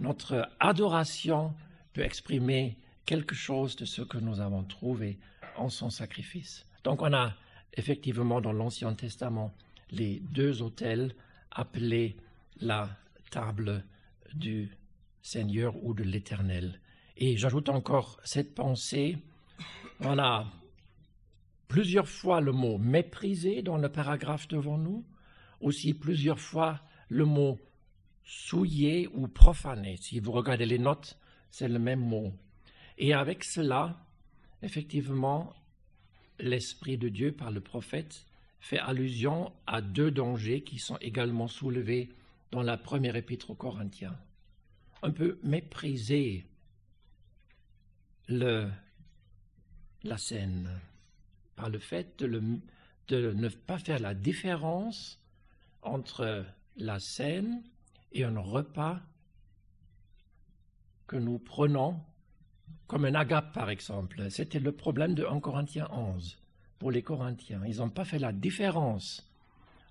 [0.00, 1.54] notre adoration
[1.92, 5.18] peut exprimer quelque chose de ce que nous avons trouvé
[5.56, 6.66] en son sacrifice.
[6.84, 7.34] Donc on a
[7.74, 9.52] effectivement dans l'Ancien Testament
[9.90, 11.14] les deux autels
[11.50, 12.16] appelés
[12.60, 12.88] la
[13.30, 13.84] table
[14.32, 14.70] du
[15.22, 16.80] Seigneur ou de l'Éternel.
[17.18, 19.18] Et j'ajoute encore cette pensée,
[20.00, 20.46] on a
[21.70, 25.06] plusieurs fois le mot méprisé dans le paragraphe devant nous,
[25.60, 27.60] aussi plusieurs fois le mot
[28.24, 29.96] souillé ou profané.
[29.96, 31.16] Si vous regardez les notes,
[31.52, 32.32] c'est le même mot.
[32.98, 34.04] Et avec cela,
[34.62, 35.54] effectivement,
[36.40, 38.26] l'Esprit de Dieu par le prophète
[38.58, 42.08] fait allusion à deux dangers qui sont également soulevés
[42.50, 44.18] dans la première épître aux Corinthiens.
[45.02, 46.44] On peut mépriser
[48.26, 48.68] le,
[50.02, 50.68] la scène
[51.68, 52.42] le fait de,
[53.08, 55.20] de ne pas faire la différence
[55.82, 56.44] entre
[56.76, 57.62] la scène
[58.12, 59.00] et un repas
[61.06, 62.00] que nous prenons
[62.86, 64.30] comme un agape par exemple.
[64.30, 66.38] C'était le problème de 1 Corinthiens 11
[66.78, 67.62] pour les Corinthiens.
[67.66, 69.28] Ils n'ont pas fait la différence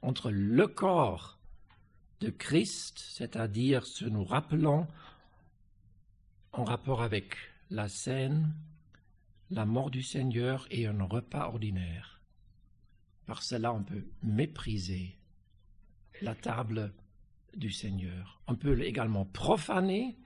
[0.01, 1.37] entre le corps
[2.19, 4.87] de Christ, c'est-à-dire ce nous rappelons
[6.51, 7.35] en rapport avec
[7.69, 8.53] la scène,
[9.51, 12.21] la mort du Seigneur et un repas ordinaire.
[13.25, 15.17] Par cela, on peut mépriser
[16.21, 16.93] la table
[17.55, 18.41] du Seigneur.
[18.47, 20.17] On peut également profaner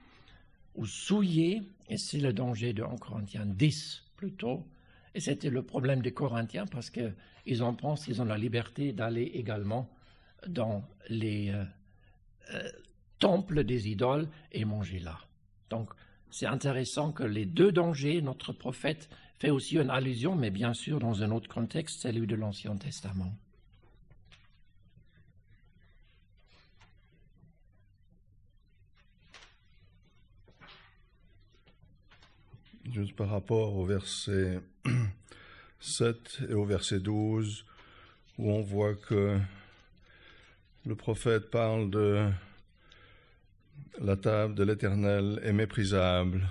[0.74, 4.66] ou souiller, et c'est le danger de 1 Corinthiens 10 plutôt,
[5.14, 9.24] et c'était le problème des Corinthiens parce qu'ils en pensent qu'ils ont la liberté d'aller
[9.34, 9.88] également
[10.48, 11.64] dans les euh,
[12.52, 12.70] euh,
[13.18, 15.18] temples des idoles et manger là.
[15.70, 15.90] Donc,
[16.30, 19.08] c'est intéressant que les deux dangers, notre prophète
[19.38, 23.32] fait aussi une allusion, mais bien sûr dans un autre contexte, celui de l'Ancien Testament.
[32.90, 34.60] Juste par rapport au verset
[35.80, 37.64] 7 et au verset 12,
[38.38, 39.38] où on voit que
[40.86, 42.28] le prophète parle de
[44.00, 46.48] la table de l'Éternel est méprisable.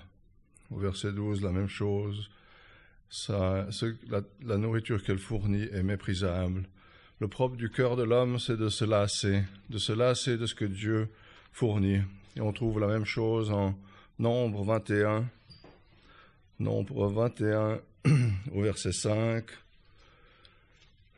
[0.71, 2.29] Au verset 12, la même chose.
[3.29, 3.67] La,
[4.43, 6.63] la nourriture qu'elle fournit est méprisable.
[7.19, 10.55] Le propre du cœur de l'homme, c'est de se lasser, de se lasser de ce
[10.55, 11.09] que Dieu
[11.51, 12.01] fournit.
[12.35, 13.77] Et on trouve la même chose en
[14.19, 15.25] Nombre 21,
[16.59, 17.79] Nombre 21
[18.51, 19.45] au verset 5,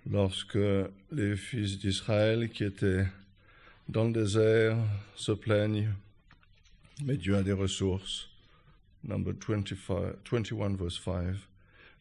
[0.09, 0.57] lorsque
[1.11, 3.05] les fils d'Israël qui étaient
[3.87, 4.77] dans le désert
[5.15, 5.93] se plaignent,
[7.03, 8.29] mais Dieu a des ressources.
[9.03, 9.75] Number 25,
[10.31, 11.35] 21 verse 5.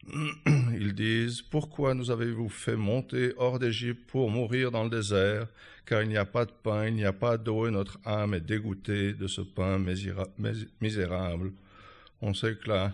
[0.79, 5.47] Ils disent, Pourquoi nous avez-vous fait monter hors d'Égypte pour mourir dans le désert,
[5.85, 8.33] car il n'y a pas de pain, il n'y a pas d'eau, et notre âme
[8.33, 9.79] est dégoûtée de ce pain
[10.81, 11.51] misérable.
[12.21, 12.93] On sait que la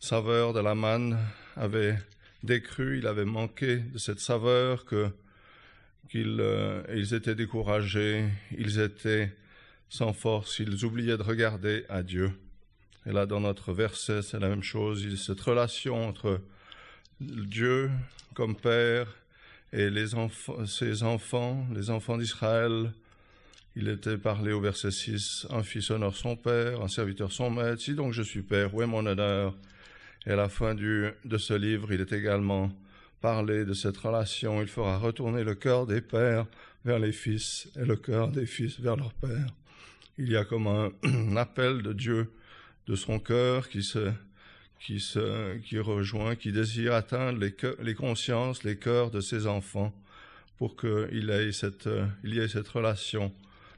[0.00, 1.18] saveur de la manne
[1.56, 1.98] avait
[2.42, 5.08] décru, il avait manqué de cette saveur, que
[6.10, 6.82] qu'ils euh,
[7.12, 9.32] étaient découragés, ils étaient
[9.94, 12.32] sans force, ils oubliaient de regarder à Dieu.
[13.06, 15.06] Et là, dans notre verset, c'est la même chose.
[15.24, 16.40] Cette relation entre
[17.20, 17.92] Dieu
[18.34, 19.06] comme Père
[19.72, 19.88] et
[20.66, 22.92] ses enfants, les enfants d'Israël.
[23.76, 27.80] Il était parlé au verset 6, un fils honore son père, un serviteur son maître.
[27.80, 29.54] Si donc je suis père, où est mon honneur?
[30.26, 32.72] Et à la fin du, de ce livre, il est également
[33.20, 34.60] parlé de cette relation.
[34.60, 36.46] Il fera retourner le cœur des pères
[36.84, 39.46] vers les fils et le cœur des fils vers leur père.
[40.18, 40.66] Il y a comme
[41.02, 42.32] un appel de Dieu
[42.86, 44.12] de son cœur qui se,
[44.80, 49.92] qui se, qui rejoint, qui désire atteindre les, consciences, les cœurs de ses enfants
[50.58, 51.88] pour qu'il ait cette,
[52.22, 53.32] il y ait cette relation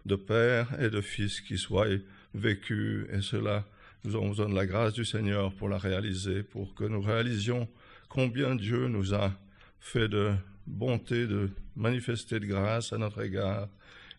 [0.04, 1.86] de père et de fils qui soit
[2.34, 3.06] vécue.
[3.12, 3.64] Et cela
[4.06, 7.68] nous avons besoin de la grâce du Seigneur pour la réaliser, pour que nous réalisions
[8.08, 9.32] combien Dieu nous a
[9.80, 10.32] fait de
[10.66, 13.68] bonté, de manifester de grâce à notre égard,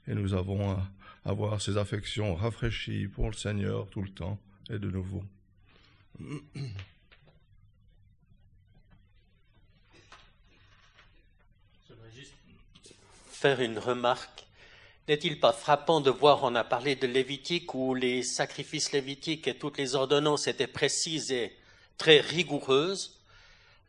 [0.05, 0.89] et nous avons à
[1.27, 5.23] avoir ces affections rafraîchies pour le Seigneur tout le temps et de nouveau.
[6.19, 6.25] Je
[11.89, 12.33] voudrais juste
[13.29, 14.45] faire une remarque.
[15.09, 19.57] N'est-il pas frappant de voir, on a parlé de Lévitique, où les sacrifices lévitiques et
[19.57, 21.53] toutes les ordonnances étaient précises et
[21.97, 23.19] très rigoureuses?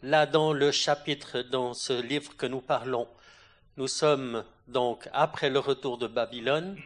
[0.02, 3.08] Là, dans le chapitre, dans ce livre que nous parlons,
[3.76, 6.76] nous sommes donc après le retour de Babylone,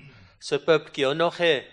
[0.43, 1.69] ce peuple qui honorait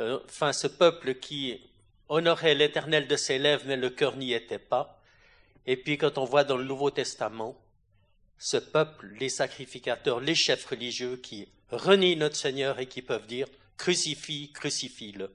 [0.00, 1.60] euh, enfin ce peuple qui
[2.08, 4.98] honorait l'Éternel de ses lèvres, mais le cœur n'y était pas.
[5.66, 7.54] Et puis quand on voit dans le Nouveau Testament,
[8.38, 13.46] ce peuple, les sacrificateurs, les chefs religieux qui renient notre Seigneur et qui peuvent dire
[13.76, 15.30] crucifie, crucifie-le.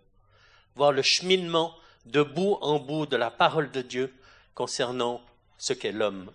[0.73, 1.75] Voir le cheminement
[2.07, 4.11] de bout en bout de la parole de Dieu
[4.55, 5.21] concernant
[5.59, 6.31] ce qu'est l'homme.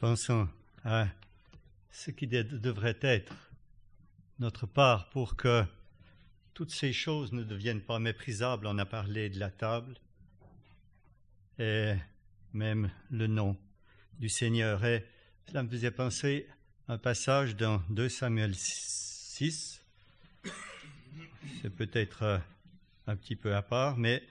[0.00, 0.48] Pensons
[0.82, 1.08] à
[1.90, 3.50] ce qui devrait être
[4.38, 5.62] notre part pour que
[6.54, 8.66] toutes ces choses ne deviennent pas méprisables.
[8.66, 9.94] On a parlé de la table
[11.58, 11.96] et
[12.54, 13.58] même le nom
[14.18, 14.86] du Seigneur.
[14.86, 15.04] Et
[15.46, 16.48] cela me faisait penser
[16.88, 19.82] à un passage dans 2 Samuel 6.
[21.60, 22.40] C'est peut-être
[23.06, 24.22] un petit peu à part, mais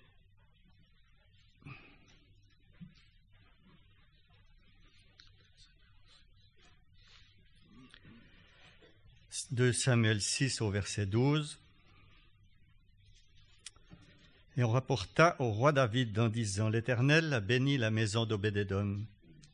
[9.51, 11.57] 2 Samuel 6 au verset 12.
[14.57, 18.99] Et on rapporta au roi David en disant, L'Éternel a béni la maison d'Obédédom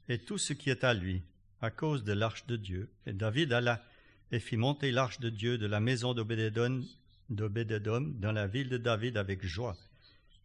[0.09, 1.21] et tout ce qui est à lui,
[1.61, 2.89] à cause de l'arche de Dieu.
[3.05, 3.85] Et David alla
[4.33, 6.83] et fit monter l'arche de Dieu de la maison d'Obédédom
[7.29, 9.77] dans la ville de David avec joie.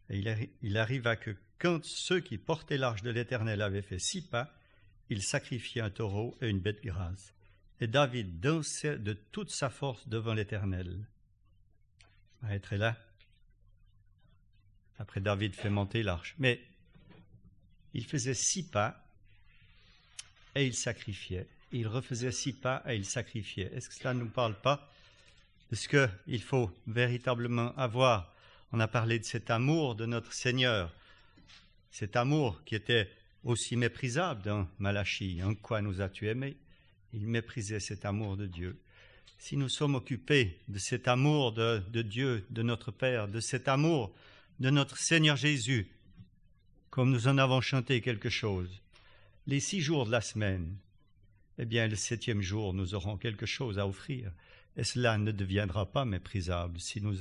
[0.09, 0.23] Et
[0.61, 4.53] il arriva que quand ceux qui portaient l'arche de l'Éternel avaient fait six pas,
[5.09, 7.33] ils sacrifiaient un taureau et une bête grasse
[7.81, 11.03] Et David dansait de toute sa force devant l'Éternel.
[12.47, 12.95] Être là.
[14.99, 16.35] Après, David fait monter l'arche.
[16.37, 16.61] Mais
[17.95, 19.03] il faisait six pas
[20.53, 21.47] et il sacrifiait.
[21.71, 23.71] Il refaisait six pas et il sacrifiait.
[23.73, 24.87] Est-ce que cela ne nous parle pas?
[25.71, 28.31] De ce qu'il faut véritablement avoir
[28.73, 30.93] On a parlé de cet amour de notre Seigneur,
[31.91, 33.09] cet amour qui était
[33.43, 35.41] aussi méprisable dans Malachie.
[35.43, 36.57] En quoi nous as-tu aimés?
[37.13, 38.79] Il méprisait cet amour de Dieu.
[39.37, 44.13] Si nous sommes occupés de cet amour de, Dieu, de notre Père, de cet amour
[44.59, 45.87] de notre Seigneur Jésus,
[46.89, 48.81] comme nous en avons chanté quelque chose,
[49.47, 50.77] les six jours de la semaine,
[51.57, 54.31] eh bien, le septième jour, nous aurons quelque chose à offrir.
[54.77, 57.17] Et cela ne deviendra pas méprisable si, nous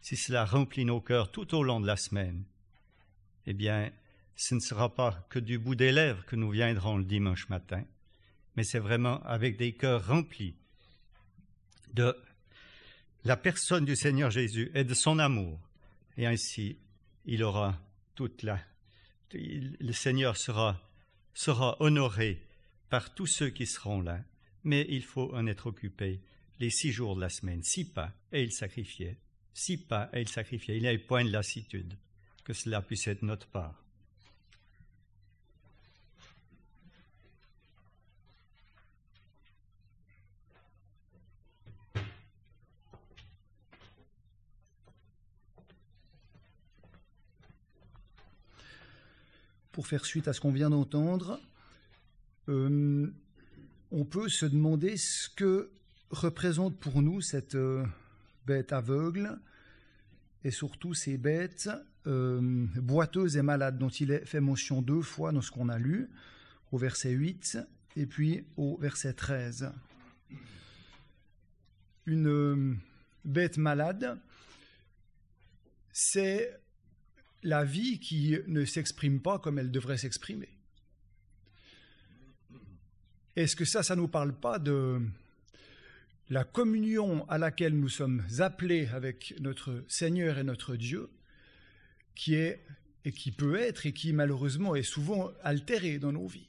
[0.00, 2.44] si cela remplit nos cœurs tout au long de la semaine.
[3.46, 3.90] Eh bien,
[4.36, 7.84] ce ne sera pas que du bout des lèvres que nous viendrons le dimanche matin,
[8.56, 10.54] mais c'est vraiment avec des cœurs remplis
[11.94, 12.16] de
[13.24, 15.58] la personne du Seigneur Jésus et de son amour.
[16.16, 16.78] Et ainsi,
[17.24, 17.78] il aura
[18.14, 18.60] toute la.
[19.32, 20.80] Le Seigneur sera,
[21.32, 22.42] sera honoré
[22.90, 24.22] par tous ceux qui seront là,
[24.64, 26.20] mais il faut en être occupé
[26.60, 29.16] les six jours de la semaine, six pas, et il sacrifiait,
[29.54, 30.76] six pas, et il sacrifiait.
[30.76, 31.96] Il n'y avait point de lassitude,
[32.44, 33.81] que cela puisse être notre part.
[49.72, 51.40] Pour faire suite à ce qu'on vient d'entendre,
[52.50, 53.10] euh,
[53.90, 55.70] on peut se demander ce que
[56.10, 57.84] représente pour nous cette euh,
[58.46, 59.38] bête aveugle
[60.44, 61.70] et surtout ces bêtes
[62.06, 65.78] euh, boiteuses et malades dont il est fait mention deux fois dans ce qu'on a
[65.78, 66.10] lu,
[66.70, 67.58] au verset 8
[67.96, 69.72] et puis au verset 13.
[72.04, 72.76] Une
[73.24, 74.18] bête malade,
[75.92, 76.60] c'est
[77.42, 80.48] la vie qui ne s'exprime pas comme elle devrait s'exprimer.
[83.34, 85.00] Est-ce que ça, ça ne nous parle pas de
[86.28, 91.10] la communion à laquelle nous sommes appelés avec notre Seigneur et notre Dieu,
[92.14, 92.64] qui est
[93.04, 96.48] et qui peut être et qui malheureusement est souvent altérée dans nos vies?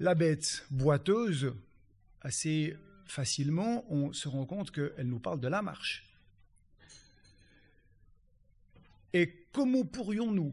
[0.00, 1.52] La bête boiteuse,
[2.20, 2.76] assez
[3.06, 6.04] facilement, on se rend compte qu'elle nous parle de la marche.
[9.14, 10.52] Et comment pourrions-nous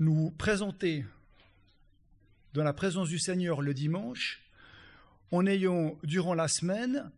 [0.00, 1.06] nous présenter
[2.52, 4.42] dans la présence du Seigneur le dimanche
[5.30, 7.10] en ayant, durant la semaine,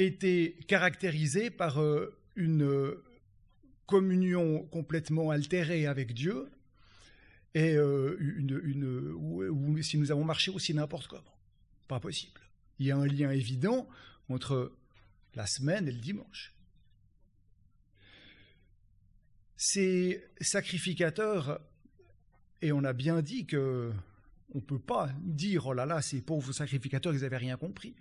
[0.00, 2.96] été caractérisés par euh, une
[3.86, 6.50] communion complètement altérée avec Dieu
[7.54, 11.38] et euh, une, si nous avons marché aussi n'importe comment.
[11.86, 12.40] Pas possible.
[12.80, 13.88] Il y a un lien évident
[14.28, 14.72] entre
[15.36, 16.52] la semaine et le dimanche
[19.58, 21.60] ces sacrificateurs,
[22.62, 23.92] et on a bien dit que
[24.54, 27.94] on ne peut pas dire oh là là, ces pauvres sacrificateurs, ils n'avaient rien compris.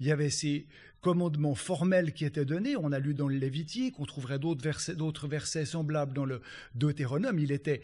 [0.00, 0.66] Il y avait ces
[1.02, 2.74] commandements formels qui étaient donnés.
[2.76, 6.40] On a lu dans le Lévitique, on trouverait d'autres versets, d'autres versets semblables dans le
[6.74, 7.38] Deutéronome.
[7.38, 7.82] Il était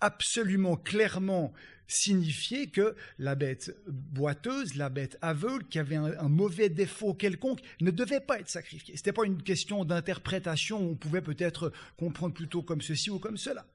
[0.00, 1.54] absolument clairement
[1.88, 7.90] signifier que la bête boiteuse, la bête aveugle, qui avait un, mauvais défaut quelconque, ne
[7.90, 8.94] devait pas être sacrifiée.
[8.94, 13.36] Ce n'était pas une question d'interprétation, on pouvait peut-être comprendre plutôt comme ceci ou comme
[13.36, 13.66] cela.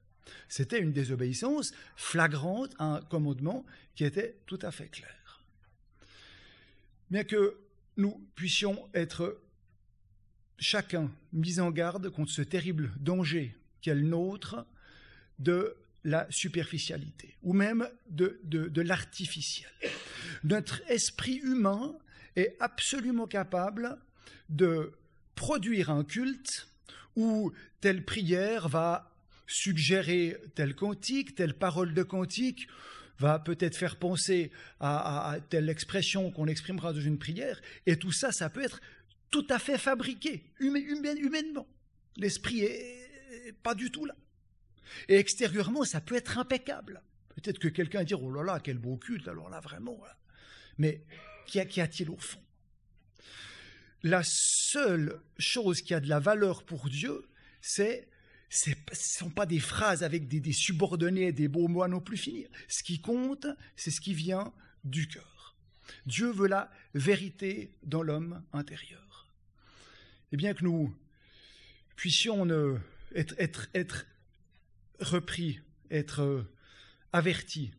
[0.48, 5.42] C'était une désobéissance flagrante à un commandement qui était tout à fait clair.
[7.10, 7.58] Bien que
[7.96, 9.40] nous puissions être
[10.58, 14.64] chacun mis en garde contre ce terrible danger qu'est le nôtre
[15.38, 19.70] de la superficialité ou même de, de, l'artificiel.
[20.44, 21.96] Notre esprit humain
[22.36, 23.98] est absolument capable
[24.48, 24.92] de
[25.34, 26.68] produire un culte
[27.16, 29.12] où telle prière va
[29.46, 32.68] suggérer tel cantique, telle parole de cantique,
[33.18, 34.50] va peut-être faire penser
[34.80, 38.80] à, telle expression qu'on exprimera dans une prière, et tout ça, ça peut être
[39.30, 41.66] tout à fait fabriqué, humainement.
[42.16, 44.14] L'esprit est pas du tout là.
[45.08, 47.02] Et extérieurement, ça peut être impeccable.
[47.34, 50.00] Peut-être que quelqu'un dire, oh là là, quel beau culte, alors là, vraiment.
[50.04, 50.12] Hein.
[50.78, 51.04] Mais
[51.46, 52.42] qu'y a-t-il au fond?
[54.02, 57.28] La seule chose qui a de la valeur pour Dieu,
[57.60, 58.08] c'est
[58.50, 62.18] ce ne sont pas des phrases avec des, des subordonnés, des beaux mots non plus
[62.18, 62.48] finir.
[62.68, 64.52] Ce qui compte, c'est ce qui vient
[64.84, 65.56] du cœur.
[66.04, 69.28] Dieu veut la vérité dans l'homme intérieur.
[70.32, 70.94] Et bien que nous
[71.96, 72.46] puissions
[73.14, 74.06] être, être, être
[75.02, 76.50] repris, être euh,
[77.12, 77.72] averti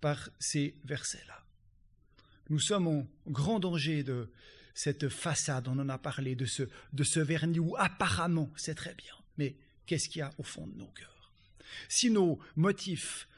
[0.00, 1.44] par ces versets-là.
[2.50, 4.30] Nous sommes en grand danger de
[4.74, 8.94] cette façade, on en a parlé, de ce, de ce vernis où apparemment c'est très
[8.94, 11.32] bien, mais qu'est-ce qu'il y a au fond de nos cœurs?
[11.88, 13.28] Si nos motifs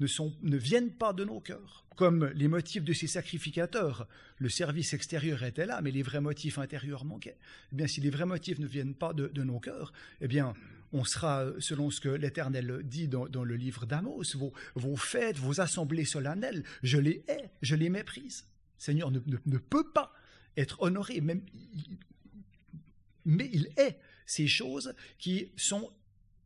[0.00, 4.48] ne, sont, ne viennent pas de nos cœurs, comme les motifs de ces sacrificateurs, le
[4.48, 7.38] service extérieur était là, mais les vrais motifs intérieurs manquaient.
[7.72, 10.54] Eh bien, si les vrais motifs ne viennent pas de, nos cœurs, eh bien,
[10.94, 14.22] on sera, selon ce que l'Éternel dit dans, le livre d'Amos,
[14.76, 18.46] vos, fêtes, vos assemblées solennelles, je les hais, je les méprise.
[18.78, 20.12] Seigneur ne, peut pas
[20.56, 21.42] être honoré, même,
[23.24, 25.90] mais il est ces choses qui sont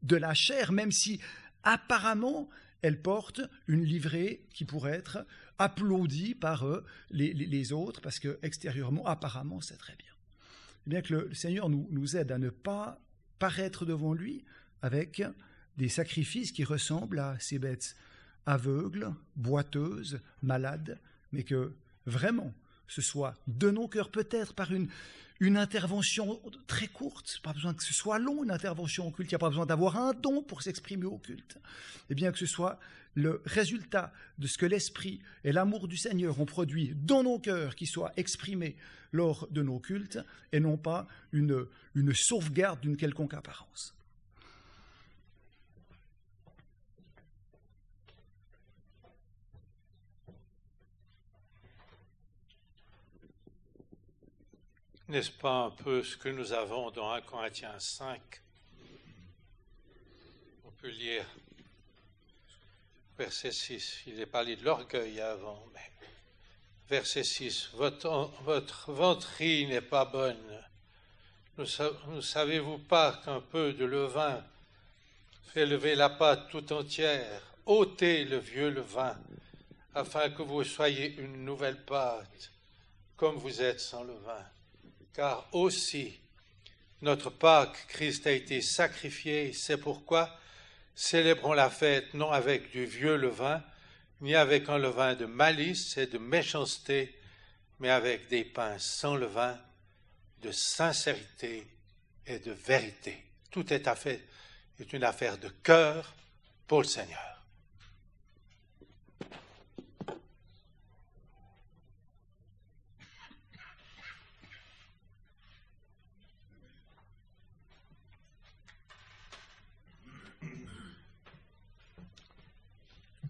[0.02, 1.20] de la chair, même si
[1.62, 2.48] apparemment
[2.80, 5.26] elles portent une livrée qui pourrait être
[5.58, 10.12] applaudie par eux, les, autres, parce que extérieurement, apparemment, c'est très bien.
[10.86, 12.98] Eh bien que le, Seigneur nous aide à ne pas
[13.38, 14.44] paraître devant lui
[14.82, 15.22] avec
[15.76, 17.96] des sacrifices qui ressemblent à ces bêtes
[18.46, 20.98] aveugles, boiteuses, malades,
[21.32, 21.72] mais que
[22.06, 22.52] vraiment
[22.86, 24.88] ce soit de nos cœurs, peut-être par une,
[25.40, 29.34] une intervention très courte, pas besoin que ce soit long, une intervention au culte, il
[29.34, 32.38] n'y a pas besoin d'avoir un don pour s'exprimer au culte, et eh bien que
[32.38, 32.80] ce soit
[33.14, 37.74] le résultat de ce que l'Esprit et l'amour du Seigneur ont produit dans nos cœurs
[37.74, 38.76] qui soit exprimé
[39.12, 40.18] lors de nos cultes,
[40.52, 43.94] et non pas une, une sauvegarde d'une quelconque apparence.
[55.08, 58.20] N'est-ce pas un peu ce que nous avons dans 1 Corinthiens 5
[60.66, 61.24] On peut lire
[63.18, 64.02] verset 6.
[64.06, 65.90] Il est parlé de l'orgueil avant, mais
[66.88, 67.70] verset 6.
[67.74, 70.64] Votre, votre n'est pas bonne.
[71.58, 74.42] Ne savez-vous pas qu'un peu de levain
[75.52, 77.42] fait lever la pâte tout entière?
[77.66, 79.18] Ôtez le vieux levain,
[79.94, 82.52] afin que vous soyez une nouvelle pâte,
[83.16, 84.46] comme vous êtes sans levain
[85.18, 86.16] car aussi
[87.02, 90.30] notre Pâque, Christ a été sacrifié, c'est pourquoi
[90.98, 93.62] célébrons la fête non avec du vieux levain,
[94.20, 97.16] ni avec un levain de malice et de méchanceté,
[97.78, 99.56] mais avec des pains sans levain,
[100.42, 101.68] de sincérité
[102.26, 103.24] et de vérité.
[103.52, 104.26] Tout est, fait,
[104.80, 106.14] est une affaire de cœur
[106.66, 107.37] pour le Seigneur.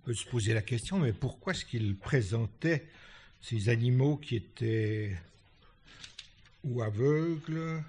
[0.08, 2.88] Peut se poser la question, mais pourquoi est-ce qu'il présentait
[3.42, 5.14] ces animaux qui étaient
[6.64, 7.84] ou aveugles,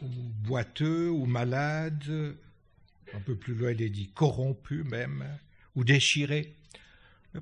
[0.00, 0.08] ou
[0.46, 2.34] boiteux, ou malades,
[3.12, 5.26] un peu plus loin il est dit corrompus même,
[5.74, 6.54] ou déchirés,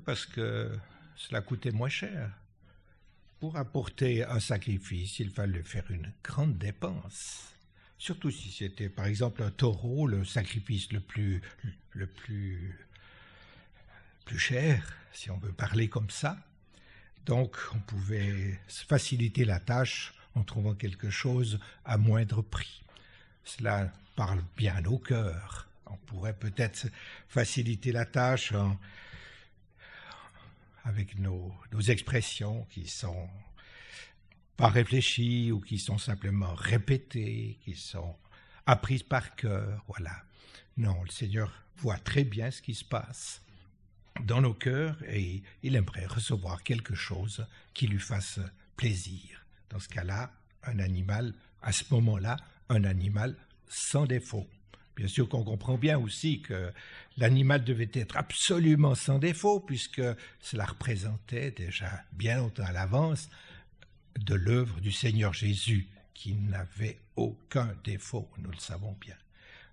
[0.03, 0.77] parce que
[1.15, 2.29] cela coûtait moins cher.
[3.39, 7.53] Pour apporter un sacrifice, il fallait faire une grande dépense.
[7.97, 11.41] Surtout si c'était par exemple un taureau, le sacrifice le plus,
[11.93, 12.84] le plus
[14.25, 16.37] plus cher, si on veut parler comme ça.
[17.25, 22.83] Donc on pouvait faciliter la tâche en trouvant quelque chose à moindre prix.
[23.43, 25.69] Cela parle bien au cœur.
[25.85, 26.87] On pourrait peut-être
[27.29, 28.53] faciliter la tâche
[30.83, 33.29] avec nos, nos, expressions qui sont
[34.57, 38.15] pas réfléchies ou qui sont simplement répétées, qui sont
[38.65, 39.83] apprises par cœur.
[39.87, 40.23] Voilà.
[40.77, 43.44] Non, le Seigneur voit très bien ce qui se passe
[44.23, 48.39] dans nos cœurs et il aimerait recevoir quelque chose qui lui fasse
[48.77, 49.45] plaisir.
[49.69, 50.31] Dans ce cas-là,
[50.63, 52.37] un animal, à ce moment-là,
[52.69, 53.35] un animal
[53.67, 54.47] sans défaut.
[54.95, 56.71] Bien sûr qu'on comprend bien aussi que
[57.17, 60.01] l'animal devait être absolument sans défaut, puisque
[60.39, 63.29] cela représentait déjà bien longtemps à l'avance
[64.17, 69.15] de l'œuvre du Seigneur Jésus, qui n'avait aucun défaut, nous le savons bien.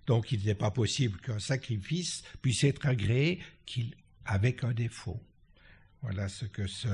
[0.05, 3.95] Donc il n'est pas possible qu'un sacrifice puisse être agréé qu'il
[4.25, 5.21] avec un défaut.
[6.01, 6.87] Voilà ce que ce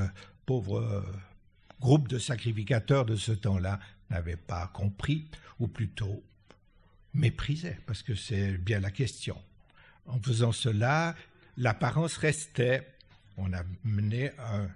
[0.46, 1.02] pauvre euh,
[1.80, 5.28] groupe de sacrificateurs de ce temps-là n'avait pas compris,
[5.60, 6.24] ou plutôt
[7.14, 9.40] méprisait, parce que c'est bien la question.
[10.06, 11.16] En faisant cela,
[11.58, 12.88] l'apparence restait.
[13.38, 14.68] On a mené un,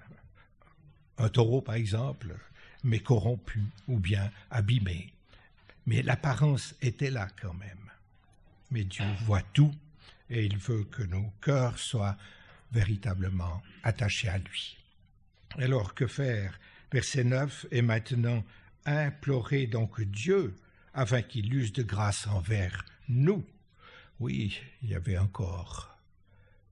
[1.17, 2.35] un taureau, par exemple,
[2.83, 5.13] mais corrompu ou bien abîmé.
[5.85, 7.91] Mais l'apparence était là quand même.
[8.71, 9.73] Mais Dieu voit tout
[10.29, 12.17] et il veut que nos cœurs soient
[12.73, 14.77] véritablement attaché à lui.
[15.57, 16.59] Alors que faire?
[16.91, 18.43] Verset 9 Et maintenant
[18.85, 20.55] implorer donc Dieu
[20.93, 23.45] afin qu'il use de grâce envers nous.
[24.19, 25.97] Oui, il y avait encore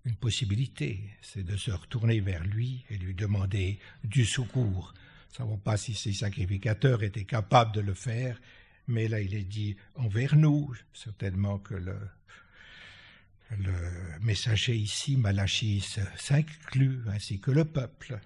[0.06, 4.94] une possibilité, c'est de se retourner vers lui et lui demander du secours.
[4.96, 8.40] Nous ne savons pas si ces sacrificateurs étaient capables de le faire,
[8.88, 11.98] mais là il est dit envers nous, certainement que le,
[13.58, 18.20] le messager ici, Malachis, s'inclut, ainsi que le peuple.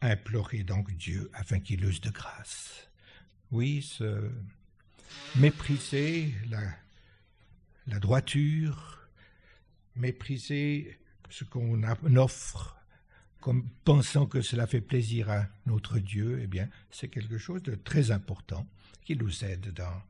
[0.00, 2.88] Implorez donc Dieu afin qu'il use de grâce.
[3.50, 4.30] Oui, se
[5.36, 6.62] mépriser la,
[7.86, 9.06] la droiture,
[9.96, 10.98] mépriser
[11.28, 11.82] ce qu'on
[12.16, 12.76] offre
[13.40, 17.74] comme pensant que cela fait plaisir à notre Dieu, eh bien, c'est quelque chose de
[17.74, 18.66] très important
[19.04, 20.02] qui nous aide dans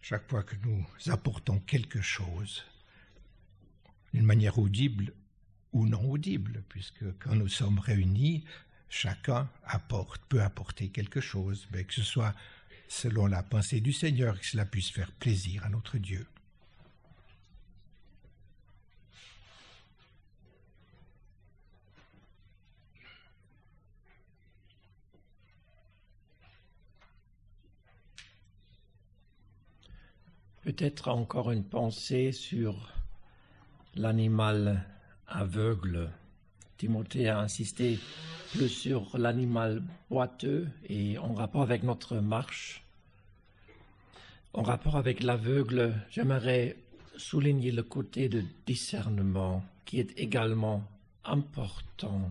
[0.00, 2.64] chaque fois que nous apportons quelque chose
[4.14, 5.12] d'une manière audible
[5.72, 8.44] ou non audible, puisque quand nous sommes réunis,
[8.88, 12.34] chacun apporte, peut apporter quelque chose, mais que ce soit
[12.88, 16.26] selon la pensée du Seigneur, que cela puisse faire plaisir à notre Dieu.
[30.62, 32.95] Peut-être encore une pensée sur
[33.96, 34.84] l'animal
[35.26, 36.10] aveugle.
[36.76, 37.98] Timothée a insisté
[38.52, 42.84] plus sur l'animal boiteux et en rapport avec notre marche.
[44.52, 46.76] En rapport avec l'aveugle, j'aimerais
[47.16, 50.84] souligner le côté de discernement qui est également
[51.24, 52.30] important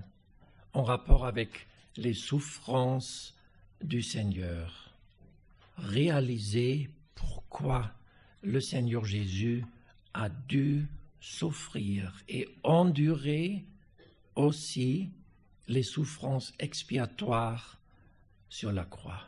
[0.74, 3.34] en rapport avec les souffrances
[3.84, 4.94] du Seigneur.
[5.78, 7.92] Réaliser pourquoi
[8.42, 9.66] le Seigneur Jésus
[10.14, 10.88] a dû
[11.26, 13.66] souffrir et endurer
[14.36, 15.10] aussi
[15.68, 17.80] les souffrances expiatoires
[18.48, 19.28] sur la croix.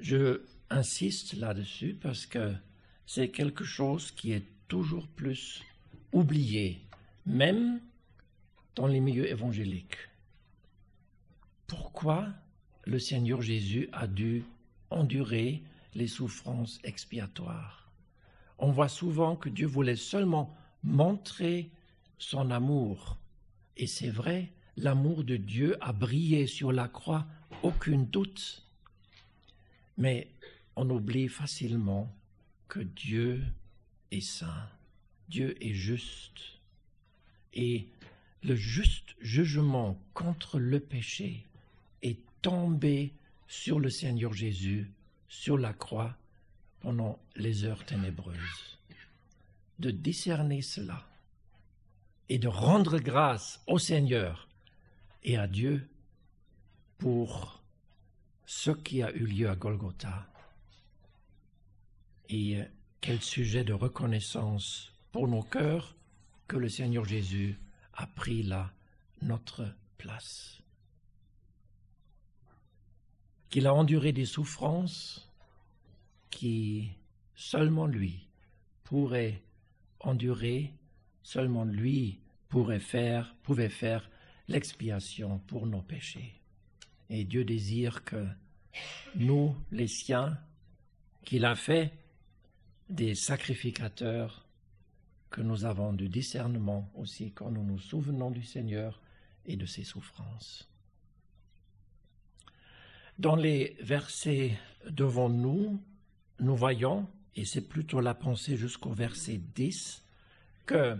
[0.00, 2.54] Je insiste là-dessus parce que
[3.06, 5.62] c'est quelque chose qui est toujours plus
[6.10, 6.84] oublié,
[7.24, 7.80] même
[8.74, 10.08] dans les milieux évangéliques.
[11.68, 12.30] Pourquoi
[12.84, 14.42] le Seigneur Jésus a dû
[14.90, 15.62] endurer
[15.94, 17.92] les souffrances expiatoires?
[18.58, 21.70] On voit souvent que Dieu voulait seulement montrer
[22.18, 23.18] son amour.
[23.76, 27.26] Et c'est vrai, l'amour de Dieu a brillé sur la croix,
[27.62, 28.62] aucun doute.
[29.98, 30.28] Mais
[30.76, 32.12] on oublie facilement
[32.68, 33.42] que Dieu
[34.10, 34.68] est saint,
[35.28, 36.58] Dieu est juste.
[37.52, 37.86] Et
[38.42, 41.44] le juste jugement contre le péché
[42.02, 43.12] est tombé
[43.48, 44.90] sur le Seigneur Jésus,
[45.28, 46.16] sur la croix,
[46.80, 48.79] pendant les heures ténébreuses
[49.80, 51.02] de discerner cela
[52.28, 54.46] et de rendre grâce au Seigneur
[55.24, 55.88] et à Dieu
[56.98, 57.62] pour
[58.44, 60.28] ce qui a eu lieu à Golgotha.
[62.28, 62.60] Et
[63.00, 65.96] quel sujet de reconnaissance pour nos cœurs
[66.46, 67.58] que le Seigneur Jésus
[67.94, 68.72] a pris là
[69.22, 70.58] notre place.
[73.48, 75.28] Qu'il a enduré des souffrances
[76.30, 76.90] qui
[77.34, 78.28] seulement lui
[78.84, 79.42] pourrait
[80.00, 80.74] endurer,
[81.22, 84.10] seulement lui pourrait faire, pouvait faire
[84.48, 86.34] l'expiation pour nos péchés.
[87.08, 88.26] Et Dieu désire que
[89.14, 90.38] nous, les siens,
[91.24, 91.92] qu'il a fait
[92.88, 94.46] des sacrificateurs,
[95.30, 99.00] que nous avons du discernement aussi quand nous nous souvenons du Seigneur
[99.46, 100.68] et de ses souffrances.
[103.18, 105.80] Dans les versets devant nous,
[106.40, 107.06] nous voyons
[107.36, 110.02] et c'est plutôt la pensée jusqu'au verset 10,
[110.66, 110.96] que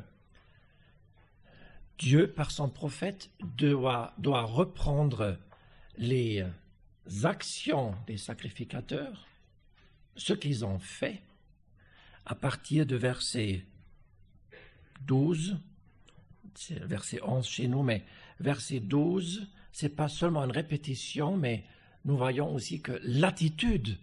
[1.98, 5.36] Dieu, par son prophète, doit, reprendre
[5.98, 6.44] les
[7.24, 9.26] actions des sacrificateurs,
[10.16, 11.20] ce qu'ils ont fait,
[12.26, 13.64] à partir de verset
[15.02, 15.58] 12,
[16.54, 18.04] c'est verset 11 chez nous, mais
[18.38, 21.64] verset 12, c'est pas seulement une répétition, mais
[22.04, 23.98] nous voyons aussi que l'attitude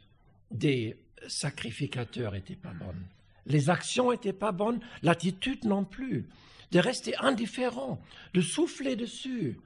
[0.51, 0.97] des
[1.27, 3.03] sacrificateur n'était pas bonne.
[3.45, 6.27] Les actions n'étaient pas bonnes, l'attitude non plus.
[6.71, 8.01] De rester indifférent,
[8.33, 9.57] de souffler dessus,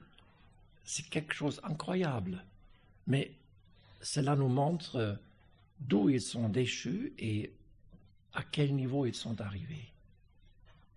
[0.84, 2.44] c'est quelque chose d'incroyable.
[3.06, 3.32] Mais
[4.00, 5.18] cela nous montre
[5.80, 7.52] d'où ils sont déchus et
[8.34, 9.92] à quel niveau ils sont arrivés.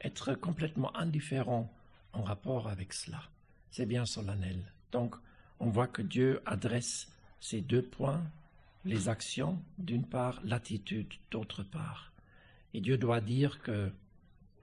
[0.01, 1.72] Être complètement indifférent
[2.14, 3.24] en rapport avec cela,
[3.72, 4.72] c'est bien solennel.
[4.91, 5.16] Donc,
[5.60, 7.08] on voit que Dieu adresse
[7.39, 8.24] ces deux points
[8.86, 12.13] les actions d'une part, l'attitude d'autre part.
[12.73, 13.91] Et Dieu doit dire que,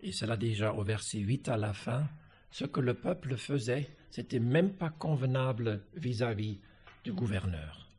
[0.01, 2.09] et cela déjà au verset 8 à la fin,
[2.51, 6.61] ce que le peuple faisait, c'était même pas convenable vis-à-vis
[7.05, 7.91] du gouverneur.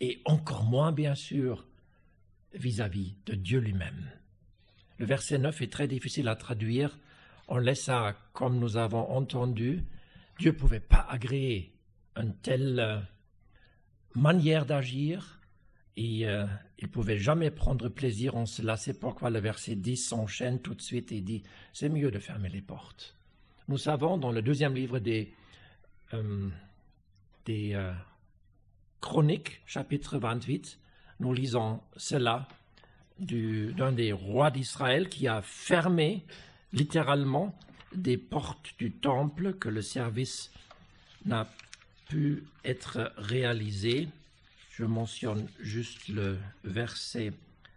[0.00, 1.66] Et encore moins, bien sûr,
[2.54, 4.10] vis-à-vis de Dieu lui-même.
[4.98, 6.98] Le verset 9 est très difficile à traduire
[7.48, 9.84] on laissa, comme nous avons entendu,
[10.38, 11.72] Dieu ne pouvait pas agréer
[12.16, 12.98] une telle euh,
[14.14, 15.40] manière d'agir
[15.96, 16.46] et euh,
[16.78, 18.76] il pouvait jamais prendre plaisir en cela.
[18.76, 21.42] C'est pourquoi le verset 10 s'enchaîne tout de suite et dit
[21.72, 23.14] c'est mieux de fermer les portes.
[23.68, 25.32] Nous savons dans le deuxième livre des,
[26.12, 26.48] euh,
[27.46, 27.74] des
[29.04, 30.78] Chroniques, chapitre 28,
[31.20, 32.48] nous lisons cela
[33.18, 36.24] d'un des rois d'Israël qui a fermé
[36.72, 37.54] littéralement
[37.94, 40.50] des portes du temple que le service
[41.26, 41.46] n'a
[42.08, 44.08] pu être réalisé.
[44.70, 47.32] Je mentionne juste le verset,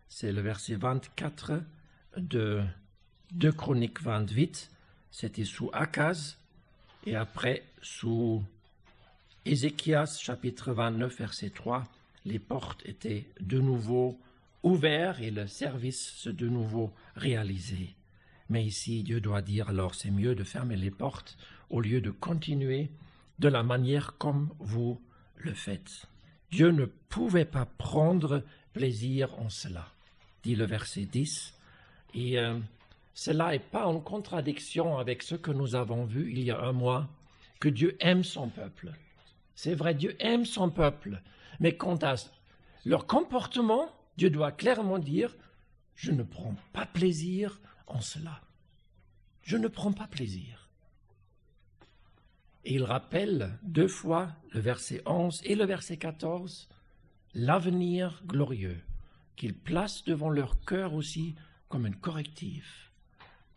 [0.10, 1.62] c'est le verset 24
[2.18, 2.64] de
[3.32, 4.72] 2 Chroniques 28.
[5.12, 6.38] C'était sous Akaz
[7.06, 8.44] et après sous
[9.46, 11.84] Ézéchias chapitre 29 verset 3.
[12.26, 14.20] Les portes étaient de nouveau
[14.64, 17.96] ouvertes et le service se de nouveau réalisé.
[18.50, 21.38] Mais ici, Dieu doit dire alors c'est mieux de fermer les portes
[21.70, 22.90] au lieu de continuer
[23.40, 25.02] de la manière comme vous
[25.36, 26.06] le faites.
[26.52, 29.88] Dieu ne pouvait pas prendre plaisir en cela,
[30.44, 31.54] dit le verset 10.
[32.14, 32.58] Et euh,
[33.14, 36.72] cela n'est pas en contradiction avec ce que nous avons vu il y a un
[36.72, 37.08] mois,
[37.60, 38.92] que Dieu aime son peuple.
[39.56, 41.22] C'est vrai, Dieu aime son peuple.
[41.60, 42.16] Mais quant à
[42.86, 45.36] leur comportement, Dieu doit clairement dire,
[45.96, 48.42] je ne prends pas plaisir en cela.
[49.42, 50.67] Je ne prends pas plaisir.
[52.68, 56.68] Et il rappelle deux fois le verset 11 et le verset 14
[57.34, 58.78] l'avenir glorieux
[59.38, 61.36] qu'il place devant leur cœur aussi
[61.70, 62.92] comme un correctif.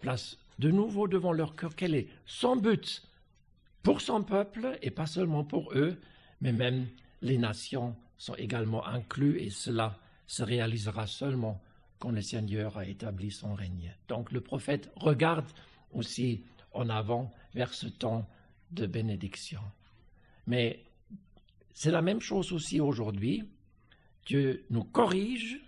[0.01, 3.03] Place de nouveau devant leur cœur quel est son but
[3.83, 6.01] pour son peuple et pas seulement pour eux,
[6.41, 6.87] mais même
[7.21, 9.99] les nations sont également inclus et cela
[10.29, 11.61] se réalisera seulement
[11.99, 13.93] quand le Seigneur a établi son règne.
[14.07, 15.51] Donc le prophète regarde
[15.93, 18.29] aussi en avant vers ce temps
[18.73, 19.61] de bénédiction.
[20.47, 20.85] Mais
[21.73, 23.45] c'est la même chose aussi aujourd'hui.
[24.27, 25.61] Dieu nous corrige,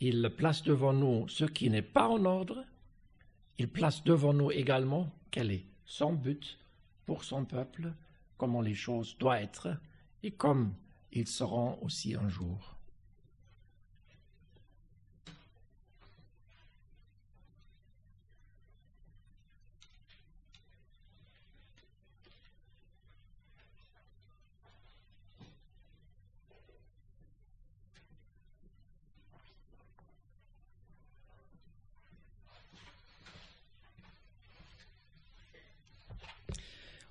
[0.00, 2.64] il place devant nous ce qui n'est pas en ordre,
[3.58, 6.58] il place devant nous également quel est son but
[7.06, 7.92] pour son peuple,
[8.36, 9.68] comment les choses doivent être
[10.22, 10.74] et comme
[11.12, 12.77] ils seront aussi un jour.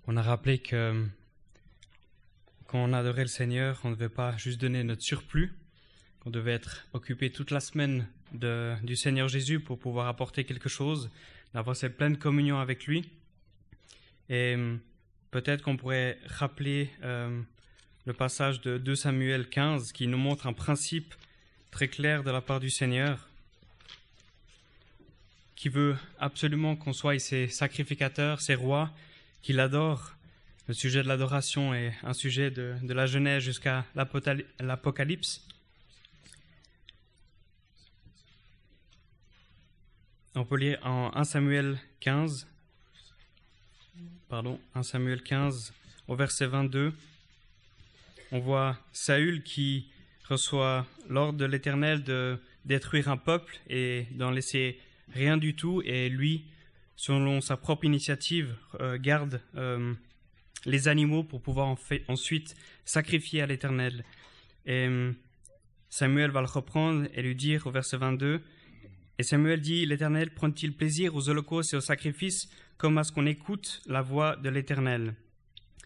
[0.09, 1.05] On a rappelé que
[2.65, 5.53] quand on adorait le Seigneur, on ne devait pas juste donner notre surplus,
[6.21, 11.09] qu'on devait être occupé toute la semaine du Seigneur Jésus pour pouvoir apporter quelque chose,
[11.53, 13.09] d'avoir cette pleine communion avec lui.
[14.29, 14.55] Et
[15.31, 17.45] peut-être qu'on pourrait rappeler hum,
[18.05, 21.15] le passage de 2 Samuel 15 qui nous montre un principe
[21.69, 23.27] très clair de la part du Seigneur
[25.57, 28.93] qui veut absolument qu'on soit ses sacrificateurs, ses rois,
[29.41, 30.13] qu'il adore.
[30.67, 35.47] Le sujet de l'adoration est un sujet de, la Genèse jusqu'à l'Apocalypse.
[40.35, 42.47] On peut lire en 1 Samuel 15,
[44.29, 45.73] pardon, 1 Samuel 15
[46.07, 46.93] au verset 22.
[48.31, 49.89] On voit Saül qui
[50.27, 54.79] reçoit l'ordre de l'Éternel de détruire un peuple et d'en laisser
[55.13, 56.43] rien du tout, et lui
[56.97, 59.93] selon sa propre initiative, euh, garde euh,
[60.65, 61.77] les animaux pour pouvoir
[62.07, 64.03] ensuite sacrifier à l'Éternel.
[64.65, 65.13] Et euh,
[65.89, 68.41] Samuel va le reprendre et lui dire au verset 22,
[69.19, 73.25] et Samuel dit, l'Éternel prend-il plaisir aux holocaustes et aux sacrifices comme à ce qu'on
[73.25, 75.15] écoute la voix de l'Éternel?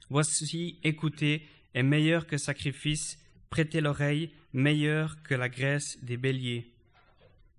[0.09, 3.17] Voici, écouter est meilleur que sacrifice,
[3.49, 6.73] prêtez l'oreille, meilleur que la graisse des béliers.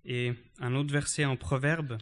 [0.04, 1.96] Et un autre verset en Proverbe,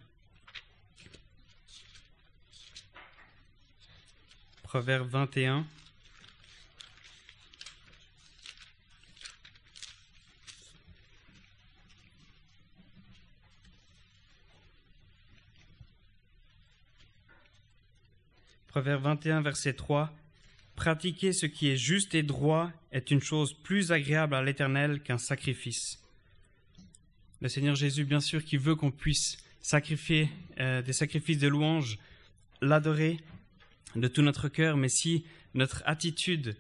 [4.71, 5.67] Proverbe 21.
[18.69, 20.15] Proverbe 21, verset 3.
[20.77, 25.19] Pratiquer ce qui est juste et droit est une chose plus agréable à l'Éternel qu'un
[25.19, 25.99] sacrifice.
[27.41, 31.99] Le Seigneur Jésus, bien sûr, qui veut qu'on puisse sacrifier euh, des sacrifices de louange,
[32.61, 33.19] l'adorer,
[33.97, 35.25] de tout notre cœur, mais si
[35.55, 36.57] notre attitude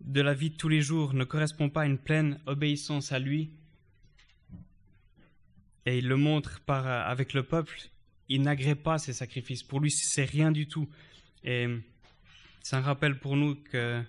[0.00, 3.18] de la vie de tous les jours ne correspond pas à une pleine obéissance à
[3.18, 3.50] lui,
[5.86, 7.78] et il le montre par, avec le peuple,
[8.28, 9.62] il n'agrée pas ces sacrifices.
[9.62, 10.88] Pour lui, c'est rien du tout.
[11.42, 11.66] Et
[12.62, 14.02] c'est un rappel pour nous que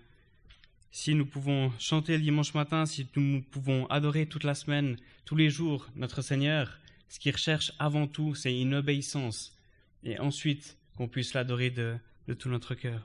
[0.91, 5.35] si nous pouvons chanter le dimanche matin, si nous pouvons adorer toute la semaine, tous
[5.35, 9.57] les jours notre Seigneur, ce qu'il recherche avant tout, c'est une obéissance.
[10.05, 11.97] Et ensuite, qu'on puisse l'adorer de,
[12.27, 13.01] de tout notre cœur.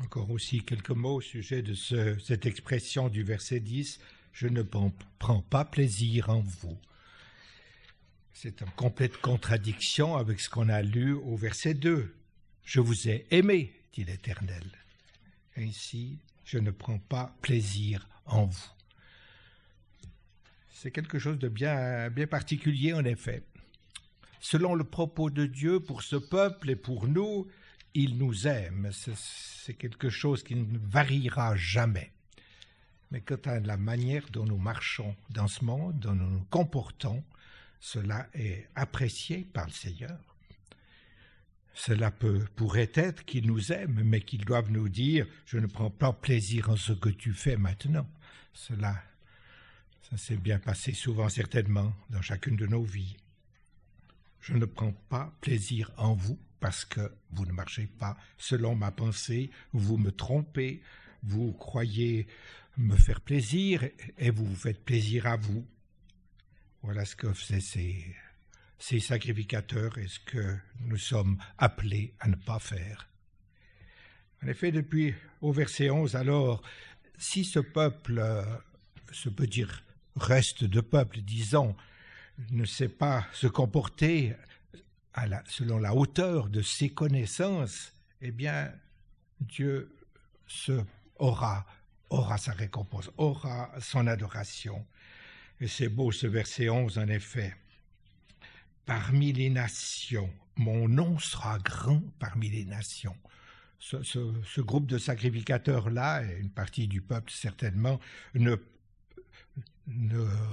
[0.00, 4.00] Encore aussi quelques mots au sujet de ce- cette expression du verset 10,
[4.32, 6.78] je ne prends pas plaisir en vous.
[8.32, 12.14] C'est en complète contradiction avec ce qu'on a lu au verset 2.
[12.64, 14.64] Je vous ai aimé, dit l'Éternel.
[15.56, 18.70] Ici, je ne prends pas plaisir en vous.
[20.72, 23.44] C'est quelque chose de bien, bien particulier, en effet.
[24.40, 27.46] Selon le propos de Dieu pour ce peuple et pour nous,
[27.94, 28.90] il nous aime.
[28.92, 32.12] C'est quelque chose qui ne variera jamais.
[33.10, 37.22] Mais quant à la manière dont nous marchons dans ce monde, dont nous nous comportons,
[37.80, 40.33] cela est apprécié par le Seigneur.
[41.74, 45.90] Cela peut, pourrait être qu'il nous aime, mais qu'ils doivent nous dire Je ne prends
[45.90, 48.08] pas plaisir en ce que tu fais maintenant.
[48.52, 49.02] Cela,
[50.08, 53.16] ça s'est bien passé souvent, certainement, dans chacune de nos vies.
[54.40, 58.92] Je ne prends pas plaisir en vous parce que vous ne marchez pas selon ma
[58.92, 60.80] pensée, vous me trompez,
[61.22, 62.26] vous croyez
[62.76, 65.66] me faire plaisir et vous vous faites plaisir à vous.
[66.82, 68.14] Voilà ce que faisaient ces,
[68.86, 73.08] ces sacrificateurs et ce que nous sommes appelés à ne pas faire?
[74.42, 76.60] En effet, depuis au verset 11, alors,
[77.16, 78.44] si ce peuple, euh,
[79.10, 79.82] ce peut dire
[80.16, 81.74] reste de peuple, disons,
[82.50, 84.34] ne sait pas se comporter
[85.46, 88.70] selon la hauteur de ses connaissances, eh bien,
[89.40, 89.96] Dieu
[90.46, 90.84] se,
[91.16, 91.64] aura,
[92.10, 94.86] aura sa récompense, aura son adoration.
[95.58, 97.56] Et c'est beau ce verset 11, en effet.
[98.86, 103.16] Parmi les nations, mon nom sera grand parmi les nations.
[103.78, 108.00] Ce, groupe de sacrificateurs-là, et une partie du peuple certainement,
[108.34, 108.56] ne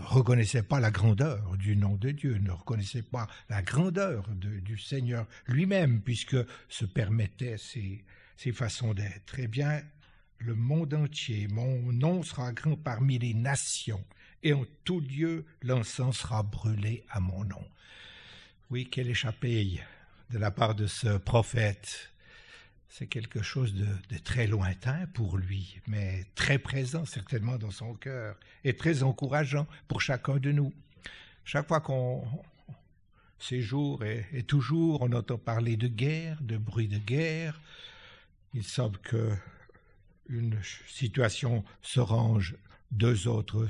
[0.05, 4.77] reconnaissait pas la grandeur du nom de Dieu, ne reconnaissait pas la grandeur de- du
[4.77, 8.03] Seigneur lui-même, puisque se permettait ces,
[8.37, 9.35] ces façons d'être.
[9.39, 9.81] Eh bien,
[10.39, 14.03] le monde entier, mon nom sera grand parmi les nations,
[14.43, 17.63] et en tout lieu l'encens sera brûlé à mon nom.
[18.71, 19.81] Oui, quelle échappée
[20.29, 22.09] de la part de ce prophète.
[22.87, 28.37] C'est quelque chose de, très lointain pour lui, mais très présent certainement dans son cœur
[28.63, 30.73] et très encourageant pour chacun de nous.
[31.43, 32.25] Chaque fois qu'on
[33.39, 37.59] ces jours et, et toujours on entend parler de guerre, de bruit de guerre,
[38.53, 39.33] il semble que
[40.29, 40.57] une
[40.87, 42.55] situation se range,
[42.91, 43.67] deux autres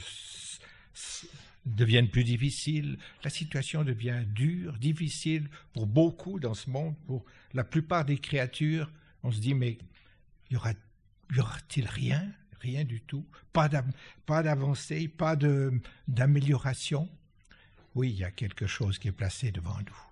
[1.65, 7.63] deviennent plus difficiles, la situation devient dure, difficile pour beaucoup dans ce monde, pour la
[7.63, 8.89] plupart des créatures.
[9.23, 9.77] On se dit, mais
[10.49, 10.73] y aura,
[11.35, 12.31] y aura-t-il rien?
[12.59, 13.25] Rien du tout.
[13.53, 13.91] Pas d'av-
[14.25, 15.35] pas d'avancée, pas
[16.07, 17.09] d'amélioration.
[17.95, 20.03] Oui, il y a quelque chose qui est placé devant nous,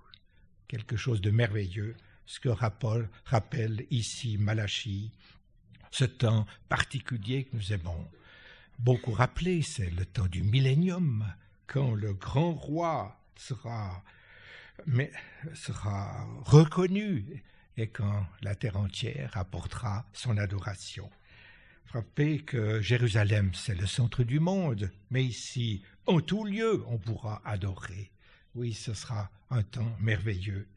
[0.68, 1.96] quelque chose de merveilleux,
[2.26, 5.12] ce que rappelle, rappelle ici Malachie,
[5.92, 8.08] ce temps particulier que nous aimons
[8.80, 11.26] beaucoup rappeler, c'est le temps du millénium,
[11.68, 14.04] quand le grand roi sera,
[14.86, 15.12] mais,
[15.54, 17.44] sera reconnu
[17.78, 21.10] et quand la terre entière apportera son adoration.
[21.86, 27.42] Frappez que Jérusalem, c'est le centre du monde, mais ici, en tout lieu, on pourra
[27.46, 28.12] adorer.
[28.56, 30.68] Oui, ce sera un temps merveilleux.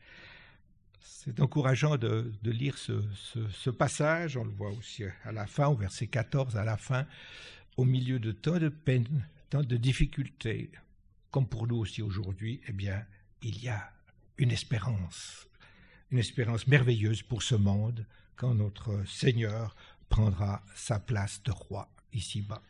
[1.01, 3.05] C'est encourageant de, lire ce-
[3.51, 7.07] ce passage, on le voit aussi à la fin, au verset 14, à la fin,
[7.77, 10.71] au milieu de tant de peines, tant de difficultés,
[11.31, 13.05] comme pour nous aussi aujourd'hui, eh bien,
[13.43, 13.93] il y a
[14.39, 15.49] une espérance,
[16.11, 18.07] une espérance merveilleuse pour ce monde
[18.37, 19.75] quand notre Seigneur
[20.09, 22.63] prendra sa place de roi ici-bas.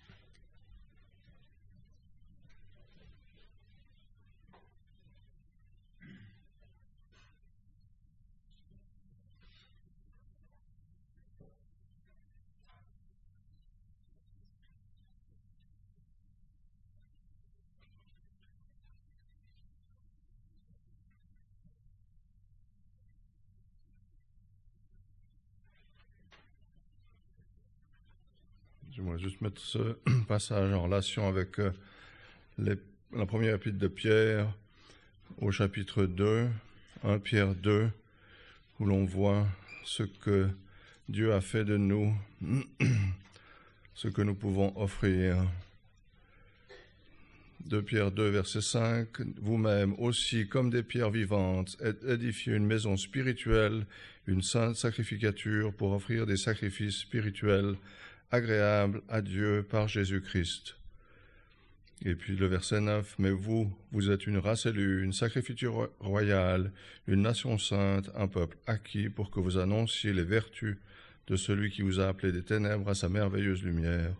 [28.95, 29.97] J'aimerais juste mettre ce
[30.29, 31.71] passage en relation avec euh,
[32.59, 32.77] les-
[33.15, 34.53] la première épître de Pierre
[35.41, 36.49] au chapitre 2,
[37.05, 37.89] 1 Pierre 2,
[38.81, 39.47] où l'on voit
[39.85, 40.49] ce que
[41.09, 42.15] Dieu a fait de nous,
[43.95, 45.37] ce que nous pouvons offrir.
[47.67, 49.07] De Pierre 2, verset 5,
[49.41, 51.77] vous-même aussi, comme des pierres vivantes,
[52.09, 53.87] édifiez une maison spirituelle,
[54.27, 57.77] une sainte sacrificature pour offrir des sacrifices spirituels
[58.33, 60.77] agréables à Dieu par Jésus-Christ.
[62.05, 66.73] Et puis le verset 9, mais vous, vous êtes une race élue, une sacrificature royale,
[67.07, 70.79] une nation sainte, un peuple acquis pour que vous annonciez les vertus
[71.29, 74.13] de celui qui vous a appelé des ténèbres à sa merveilleuse lumière.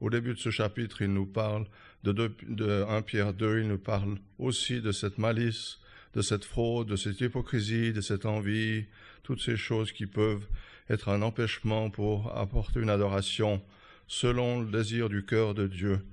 [0.00, 1.64] Au début de ce chapitre, il nous parle
[2.02, 5.78] de, 1 Pierre 2, il nous parle aussi de cette malice,
[6.14, 8.84] de cette fraude, de cette hypocrisie, de cette envie,
[9.22, 10.46] toutes ces choses qui peuvent
[10.92, 13.62] être un empêchement pour apporter une adoration
[14.06, 16.04] selon le désir du cœur de Dieu.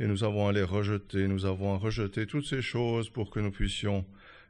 [0.00, 3.40] Et nous avons à les rejeter, nous avons à rejeter toutes ces choses pour que
[3.40, 4.06] nous puissions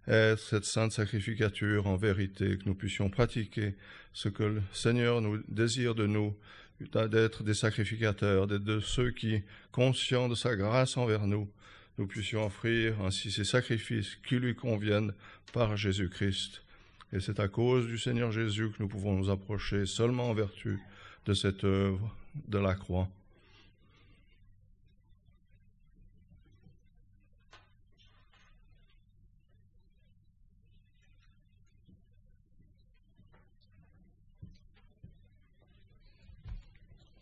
[0.07, 3.75] être cette sainte sacrificature en vérité, que nous puissions pratiquer
[4.13, 6.37] ce que le Seigneur nous désire de nous,
[7.11, 11.49] d'être des sacrificateurs, d'être de ceux qui, conscients de sa grâce envers nous,
[11.99, 15.13] nous puissions offrir ainsi ces sacrifices qui lui conviennent
[15.53, 16.63] par Jésus-Christ.
[17.15, 20.81] Et c'est à cause du Seigneur Jésus que nous pouvons nous approcher seulement en vertu
[21.27, 22.17] de cette œuvre
[22.49, 23.07] de la croix.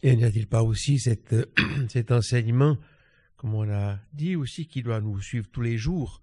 [0.03, 0.99] Et n'y a-t-il pas aussi
[1.89, 2.79] cet enseignement,
[3.37, 6.23] comme on a dit aussi, qui doit nous suivre tous les jours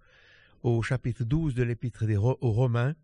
[0.64, 2.06] au chapitre 12 de l'épître
[2.42, 2.96] aux Romains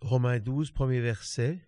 [0.00, 1.58] Romains 12, premier verset.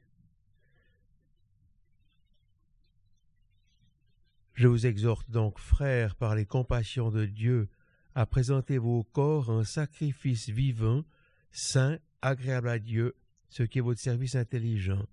[4.55, 7.69] Je vous exhorte donc, frères, par les compassions de Dieu,
[8.15, 11.03] à présenter vos corps un sacrifice vivant,
[11.51, 13.17] saint, agréable à Dieu,
[13.49, 15.05] ce qui est votre service intelligent,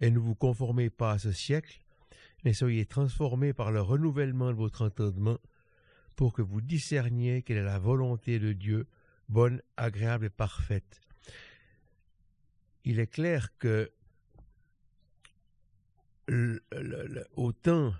[0.00, 1.82] et ne vous conformez pas à ce siècle,
[2.42, 5.38] mais soyez transformés par le renouvellement de votre entendement,
[6.14, 8.86] pour que vous discerniez quelle est la volonté de Dieu,
[9.28, 11.05] bonne, agréable et parfaite.
[12.86, 13.90] Il est clair que
[17.34, 17.92] autant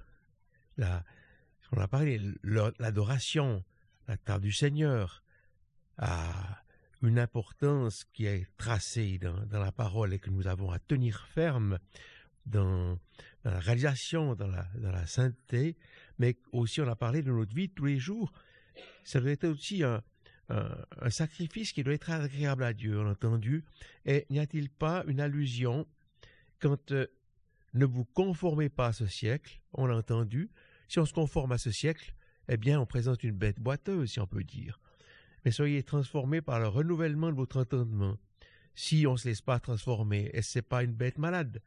[0.79, 3.65] on a parlé, l'adoration,
[4.07, 5.25] la table du Seigneur,
[5.99, 6.63] a
[7.03, 11.81] une importance qui est tracée dans, la parole et que nous avons à tenir ferme
[12.45, 12.97] dans,
[13.43, 15.77] la réalisation, dans la, dans la, sainteté,
[16.21, 18.33] mais aussi on a parlé de notre vie tous les jours.
[19.03, 20.01] Ça doit être aussi un,
[20.49, 23.65] un, sacrifice qui doit être agréable à Dieu, on entendu.
[24.05, 25.87] Et n'y a-t-il pas une allusion
[26.61, 27.07] quand euh,
[27.75, 30.51] ne vous conformez pas à ce siècle, on l'a entendu,
[30.89, 32.15] si on se conforme à ce siècle,
[32.49, 34.79] eh bien on présente une bête boiteuse, si on peut dire
[35.47, 38.19] mais soyez transformés par le renouvellement de votre entendement.
[38.75, 41.63] Si on ne se laisse pas transformer, est-ce n'est pas une bête malade?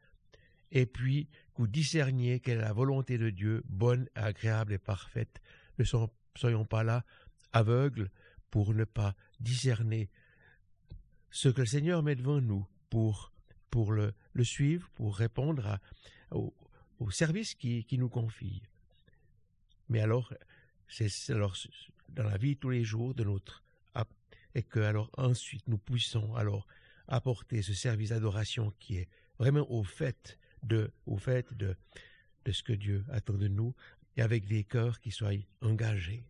[0.70, 5.40] Et puis, que vous discerniez quelle est la volonté de Dieu, bonne, agréable et parfaite.
[5.78, 7.06] Ne soyons pas là
[7.54, 8.10] aveugles
[8.50, 10.10] pour ne pas discerner
[11.30, 13.32] ce que le Seigneur met devant nous pour,
[13.70, 15.78] pour le, suivre, pour répondre
[16.30, 16.52] au,
[17.10, 18.62] service qui, qui nous confie.
[19.88, 20.32] Mais alors,
[20.88, 21.56] c'est alors
[22.08, 23.62] dans la vie tous les jours de notre
[24.54, 26.66] et que alors ensuite nous puissions alors
[27.08, 29.08] apporter ce service d'adoration qui est
[29.38, 31.76] vraiment au fait de, au fait de,
[32.44, 33.74] de ce que Dieu attend de nous
[34.16, 36.24] et avec des cœurs qui soient engagés.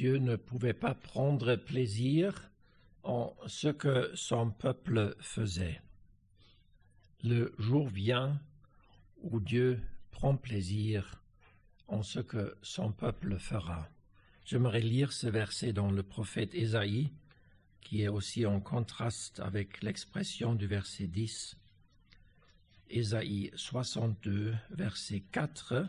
[0.00, 2.50] Dieu ne pouvait pas prendre plaisir
[3.02, 5.82] en ce que son peuple faisait.
[7.22, 8.40] Le jour vient
[9.20, 9.78] où Dieu
[10.10, 11.22] prend plaisir
[11.86, 13.90] en ce que son peuple fera.
[14.46, 17.12] J'aimerais lire ce verset dans le prophète Ésaïe,
[17.82, 21.58] qui est aussi en contraste avec l'expression du verset 10.
[22.88, 25.84] Ésaïe 62, verset 4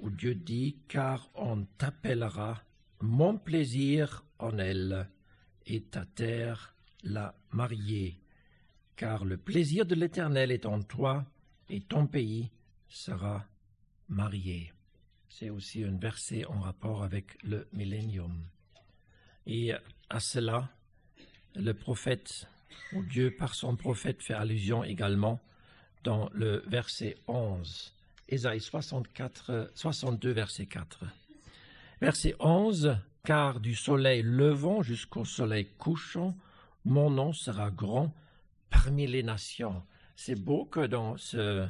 [0.00, 2.62] où Dieu dit, car on t'appellera
[3.00, 5.08] mon plaisir en elle,
[5.66, 8.20] et ta terre la mariée,
[8.96, 11.24] car le plaisir de l'Éternel est en toi,
[11.68, 12.50] et ton pays
[12.88, 13.46] sera
[14.08, 14.72] marié.
[15.28, 18.44] C'est aussi un verset en rapport avec le millénium.
[19.46, 19.72] Et
[20.08, 20.68] à cela,
[21.54, 22.48] le prophète,
[22.92, 25.40] ou Dieu par son prophète fait allusion également
[26.02, 27.94] dans le verset 11
[28.30, 31.04] Ésaïe 64, 62, verset 4.
[32.00, 36.36] Verset 11, car du soleil levant jusqu'au soleil couchant,
[36.84, 38.14] mon nom sera grand
[38.70, 39.82] parmi les nations.
[40.14, 41.66] C'est beau que dans ce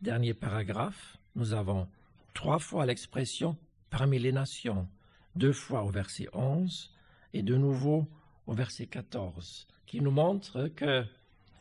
[0.00, 1.86] dernier paragraphe, nous avons
[2.32, 3.54] trois fois l'expression
[3.90, 4.88] parmi les nations,
[5.36, 6.90] deux fois au verset 11
[7.34, 8.08] et de nouveau
[8.46, 11.04] au verset 14, qui nous montre que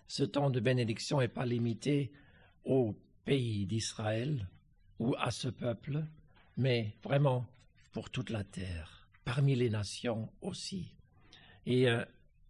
[0.08, 2.12] ce temps de bénédiction n'est pas limité
[2.64, 2.96] au
[3.26, 4.48] pays d'Israël
[5.00, 6.04] ou à ce peuple,
[6.58, 7.46] mais vraiment
[7.92, 10.94] pour toute la terre, parmi les nations aussi.
[11.66, 12.04] Et euh,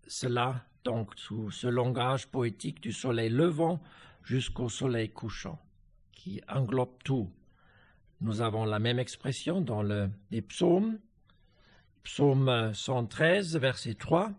[0.08, 3.82] cela, donc, sous ce langage poétique du soleil levant
[4.24, 5.60] jusqu'au soleil couchant,
[6.12, 7.30] qui englobe tout.
[8.22, 10.98] Nous avons la même expression dans le, les psaumes.
[12.04, 14.32] Psaume 113, verset 3.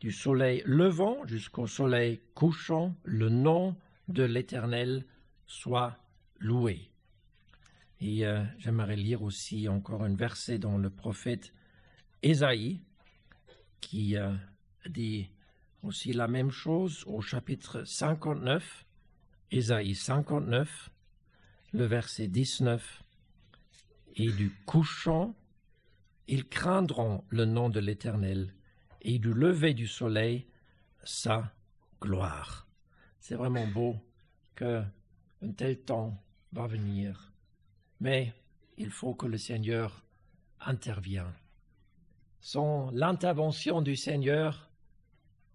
[0.00, 3.76] Du soleil levant jusqu'au soleil couchant, le nom
[4.08, 5.04] de l'Éternel
[5.52, 5.98] soit
[6.38, 6.90] loué.
[8.00, 11.52] Et euh, j'aimerais lire aussi encore un verset dans le prophète
[12.22, 12.80] Ésaïe
[13.80, 14.32] qui euh,
[14.88, 15.28] dit
[15.82, 18.86] aussi la même chose au chapitre 59,
[19.50, 20.90] Ésaïe 59,
[21.72, 23.02] le verset 19.
[24.16, 25.34] Et du couchant,
[26.28, 28.54] ils craindront le nom de l'Éternel,
[29.02, 30.46] et du lever du soleil,
[31.04, 31.52] sa
[32.00, 32.66] gloire.
[33.20, 33.96] C'est vraiment beau
[34.54, 34.82] que
[35.42, 37.32] un tel temps va venir
[38.02, 38.34] mais
[38.78, 40.02] il faut que le Seigneur
[40.60, 41.32] intervienne.
[42.40, 44.68] Sans l'intervention du Seigneur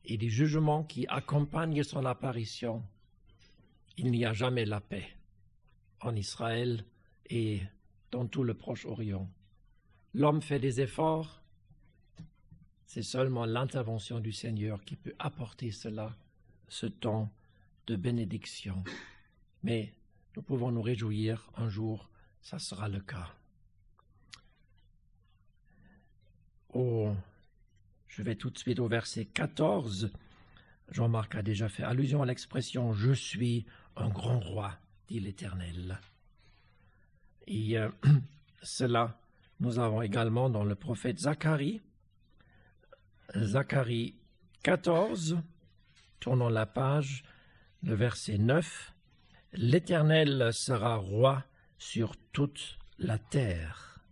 [0.05, 2.81] et des jugements qui accompagnent son apparition,
[3.97, 5.09] il n'y a jamais la paix
[5.99, 6.85] en Israël
[7.29, 7.61] et
[8.11, 9.29] dans tout le Proche-Orient.
[10.13, 11.41] L'homme fait des efforts,
[12.85, 16.15] c'est seulement l'intervention du Seigneur qui peut apporter cela,
[16.69, 17.29] ce temps
[17.87, 18.85] de bénédiction.
[19.63, 19.93] Mais
[20.35, 22.09] nous pouvons nous réjouir un jour
[22.47, 23.33] ça sera le cas.
[26.73, 27.13] Oh,
[28.07, 30.13] je vais tout de suite au verset 14.
[30.91, 33.65] Jean-Marc a déjà fait allusion à l'expression Je suis
[33.97, 34.77] un grand roi,
[35.09, 35.99] dit l'Éternel.
[37.47, 37.89] Et euh,
[38.61, 39.19] cela,
[39.59, 41.81] nous avons également dans le prophète Zacharie,
[43.35, 44.15] Zacharie
[44.63, 45.37] 14,
[46.21, 47.25] tournons la page,
[47.83, 48.93] le verset 9.
[49.53, 51.43] L'Éternel sera roi
[51.77, 54.03] sur toute la terre.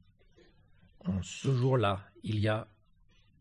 [1.06, 2.68] En ce jour-là, il y a,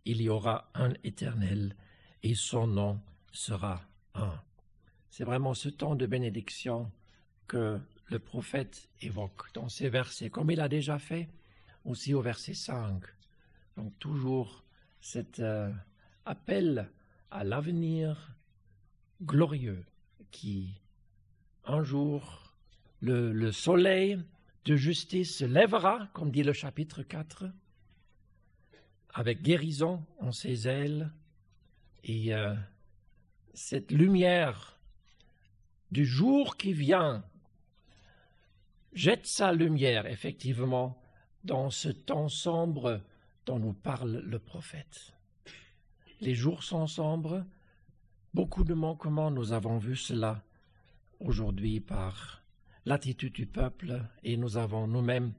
[0.05, 1.77] il y aura un éternel
[2.23, 3.01] et son nom
[3.33, 3.83] sera
[4.15, 4.41] un.
[5.09, 6.91] C'est vraiment ce temps de bénédiction
[7.47, 11.29] que le prophète évoque dans ces versets, comme il a déjà fait
[11.85, 13.03] aussi au verset 5.
[13.77, 14.65] Donc toujours
[15.01, 15.73] cet euh,
[16.25, 16.91] appel
[17.31, 18.35] à l'avenir
[19.23, 19.85] glorieux
[20.31, 20.75] qui
[21.67, 22.53] un jour
[23.01, 24.19] le, soleil
[24.65, 27.45] de justice se lèvera, comme dit le chapitre 4,
[29.13, 31.11] avec guérison en ses ailes,
[32.03, 32.55] et euh,
[33.53, 34.79] cette lumière
[35.91, 37.25] du jour qui vient
[38.93, 41.01] jette sa lumière, effectivement,
[41.45, 43.01] dans ce temps sombre
[43.47, 45.13] dont nous parle le prophète.
[46.21, 47.45] Les jours sont sombres,
[48.33, 50.43] beaucoup de manquements, nous avons vu cela
[51.21, 52.43] aujourd'hui par
[52.85, 55.33] l'attitude du peuple et nous avons nous-mêmes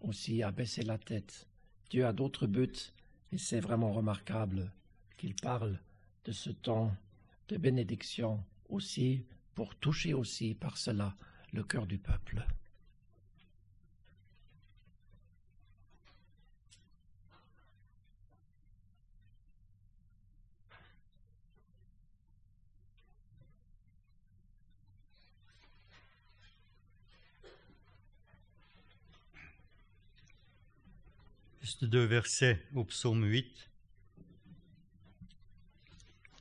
[0.00, 1.46] aussi à baisser la tête.
[1.90, 2.92] Dieu a d'autres buts
[3.32, 4.72] et c'est vraiment remarquable
[5.16, 5.78] qu'il parle
[6.24, 6.94] de ce temps
[7.48, 9.24] de bénédiction aussi
[9.54, 11.14] pour toucher aussi par cela
[11.52, 12.46] le cœur du peuple.
[31.80, 33.68] Deux versets au psaume 8.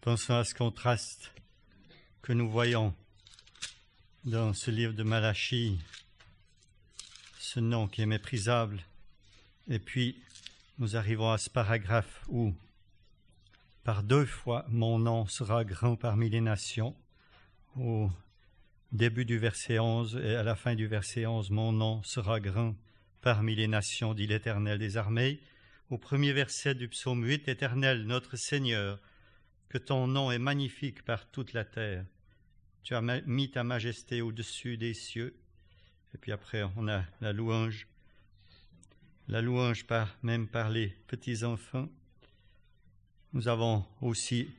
[0.01, 1.31] Pensons à ce contraste
[2.21, 2.93] que nous voyons
[4.25, 5.79] dans ce livre de Malachie,
[7.39, 8.83] ce nom qui est méprisable.
[9.67, 10.21] Et puis,
[10.79, 12.53] nous arrivons à ce paragraphe où,
[13.83, 16.95] par deux fois, mon nom sera grand parmi les nations.
[17.77, 18.09] Au
[18.91, 22.75] début du verset 11 et à la fin du verset 11, mon nom sera grand
[23.21, 25.39] parmi les nations, dit l'Éternel des armées.
[25.89, 28.99] Au premier verset du psaume 8, Éternel, notre Seigneur,
[29.69, 32.05] que ton nom est magnifique par toute la terre.
[32.83, 35.35] Tu as mis ta majesté au-dessus des cieux.
[36.13, 37.87] Et puis après, on a la louange.
[39.27, 39.85] La louange
[40.23, 41.89] même par les petits-enfants.
[43.33, 44.49] Nous avons aussi,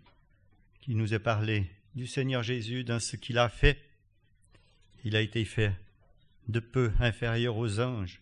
[0.80, 3.78] qui nous est parlé du Seigneur Jésus, dans ce qu'il a fait.
[5.04, 5.74] Il a été fait
[6.48, 8.21] de peu inférieur aux anges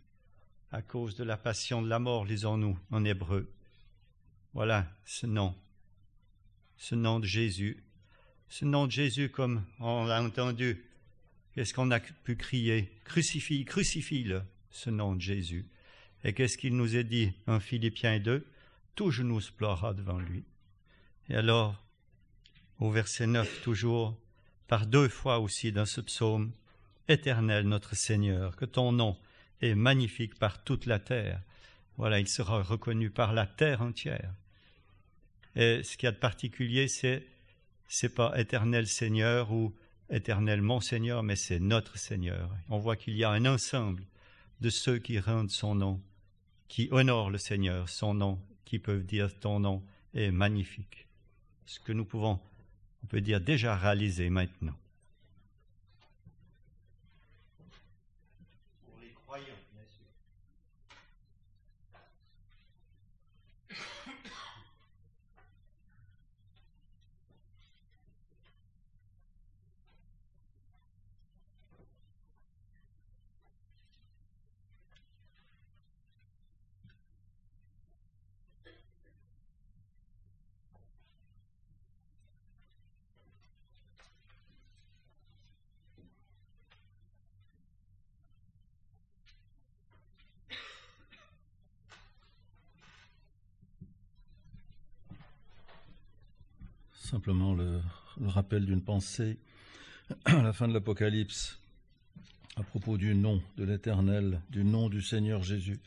[0.72, 3.52] à cause de la passion de la mort, lisons-nous en hébreu.
[4.52, 5.54] Voilà ce nom,
[6.76, 7.82] ce nom de Jésus,
[8.48, 10.84] ce nom de Jésus comme on l'a entendu.
[11.54, 12.90] Qu'est-ce qu'on a pu crier?
[13.04, 15.66] Crucifie, crucifie-le, ce nom de Jésus.
[16.22, 18.46] Et qu'est-ce qu'il nous a dit en Philippiens 2
[18.94, 19.50] Tout genou se
[19.94, 20.44] devant lui.
[21.28, 21.84] Et alors,
[22.78, 24.16] au verset 9, toujours,
[24.68, 26.52] par deux fois aussi dans ce psaume,
[27.08, 29.16] Éternel notre Seigneur, que ton nom
[29.60, 31.40] est magnifique par toute la terre.
[31.96, 34.32] Voilà, il sera reconnu par la terre entière.
[35.56, 37.26] Et ce qu'il y a de particulier, c'est
[37.92, 39.74] c'est pas éternel Seigneur ou
[40.10, 42.48] éternel mon Seigneur, mais c'est notre Seigneur.
[42.68, 44.04] On voit qu'il y a un ensemble
[44.60, 46.00] de ceux qui rendent son nom,
[46.68, 49.82] qui honorent le Seigneur, son nom, qui peuvent dire ton nom
[50.14, 51.08] est magnifique.
[51.66, 52.38] Ce que nous pouvons,
[53.02, 54.76] on peut dire, déjà réaliser maintenant.
[97.10, 97.80] Simplement le,
[98.24, 99.36] rappel d'une pensée
[100.26, 101.58] à la fin de l'Apocalypse
[102.54, 105.80] à propos du nom de l'Éternel, du nom du Seigneur Jésus.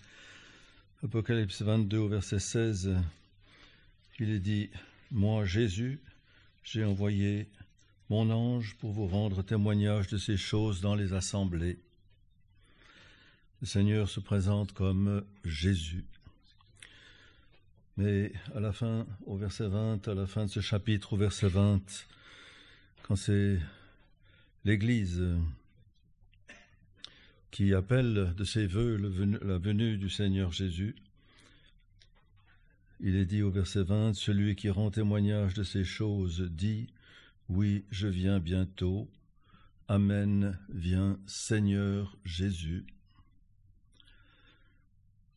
[1.01, 2.97] Apocalypse 22 au verset 16,
[4.19, 4.69] il est dit,
[5.11, 6.01] Moi Jésus,
[6.61, 7.47] j'ai envoyé
[8.09, 11.79] mon ange pour vous rendre témoignage de ces choses dans les assemblées.
[13.61, 16.03] Le Seigneur se présente comme Jésus.
[17.97, 21.47] Mais à la fin, au verset 20, à la fin de ce chapitre, au verset
[21.47, 21.79] 20,
[23.03, 23.59] quand c'est
[24.65, 25.23] l'Église
[27.51, 30.95] qui appelle de ses voeux la venue du Seigneur Jésus,
[32.99, 36.87] il est dit au verset 20, Celui qui rend témoignage de ces choses dit,
[37.49, 39.07] Oui, je viens bientôt.
[39.87, 42.85] Amen, viens Seigneur Jésus.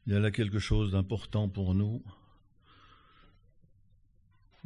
[0.07, 2.03] Il y a là quelque chose d'important pour nous,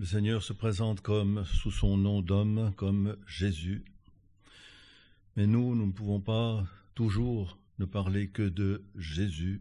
[0.00, 3.84] le Seigneur se présente comme sous son nom d'homme, comme Jésus.
[5.36, 9.60] Mais nous, nous ne pouvons pas toujours ne parler que de Jésus.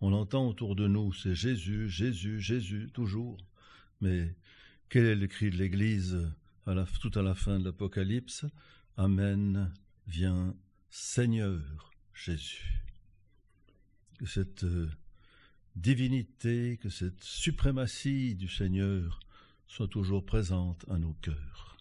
[0.00, 3.36] On entend autour de nous, c'est Jésus, Jésus, Jésus, toujours.
[4.00, 4.34] Mais
[4.88, 6.32] quel est le cri de l'Église
[7.02, 8.46] tout à la fin de l'Apocalypse?
[8.96, 9.70] Amen,
[10.06, 10.56] viens
[10.88, 12.86] Seigneur Jésus.
[14.18, 14.88] Que cette euh,
[15.76, 19.20] divinité, que cette suprématie du Seigneur
[19.72, 21.78] soit toujours présente à nos cœurs.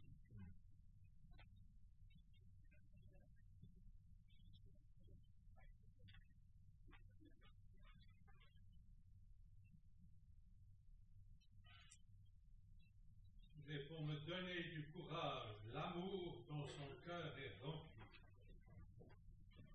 [13.67, 18.05] Mais pour me donner du courage, l'amour dont son cœur est rempli.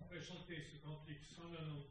[0.09, 1.87] Présentez ce cantique 192.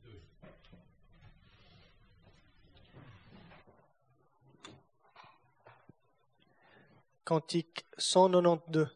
[7.25, 8.87] Cantique 192.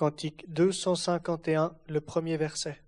[0.00, 2.80] Cantique 251, le premier verset.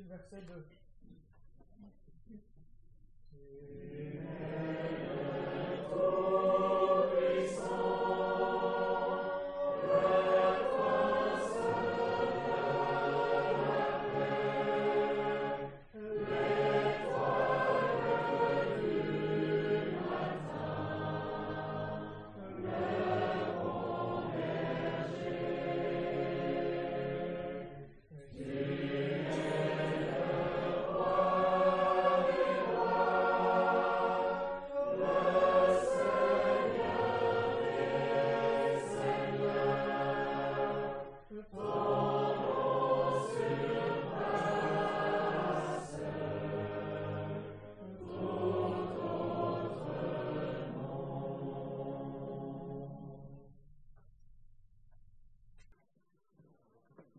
[0.00, 0.69] Le verset 2.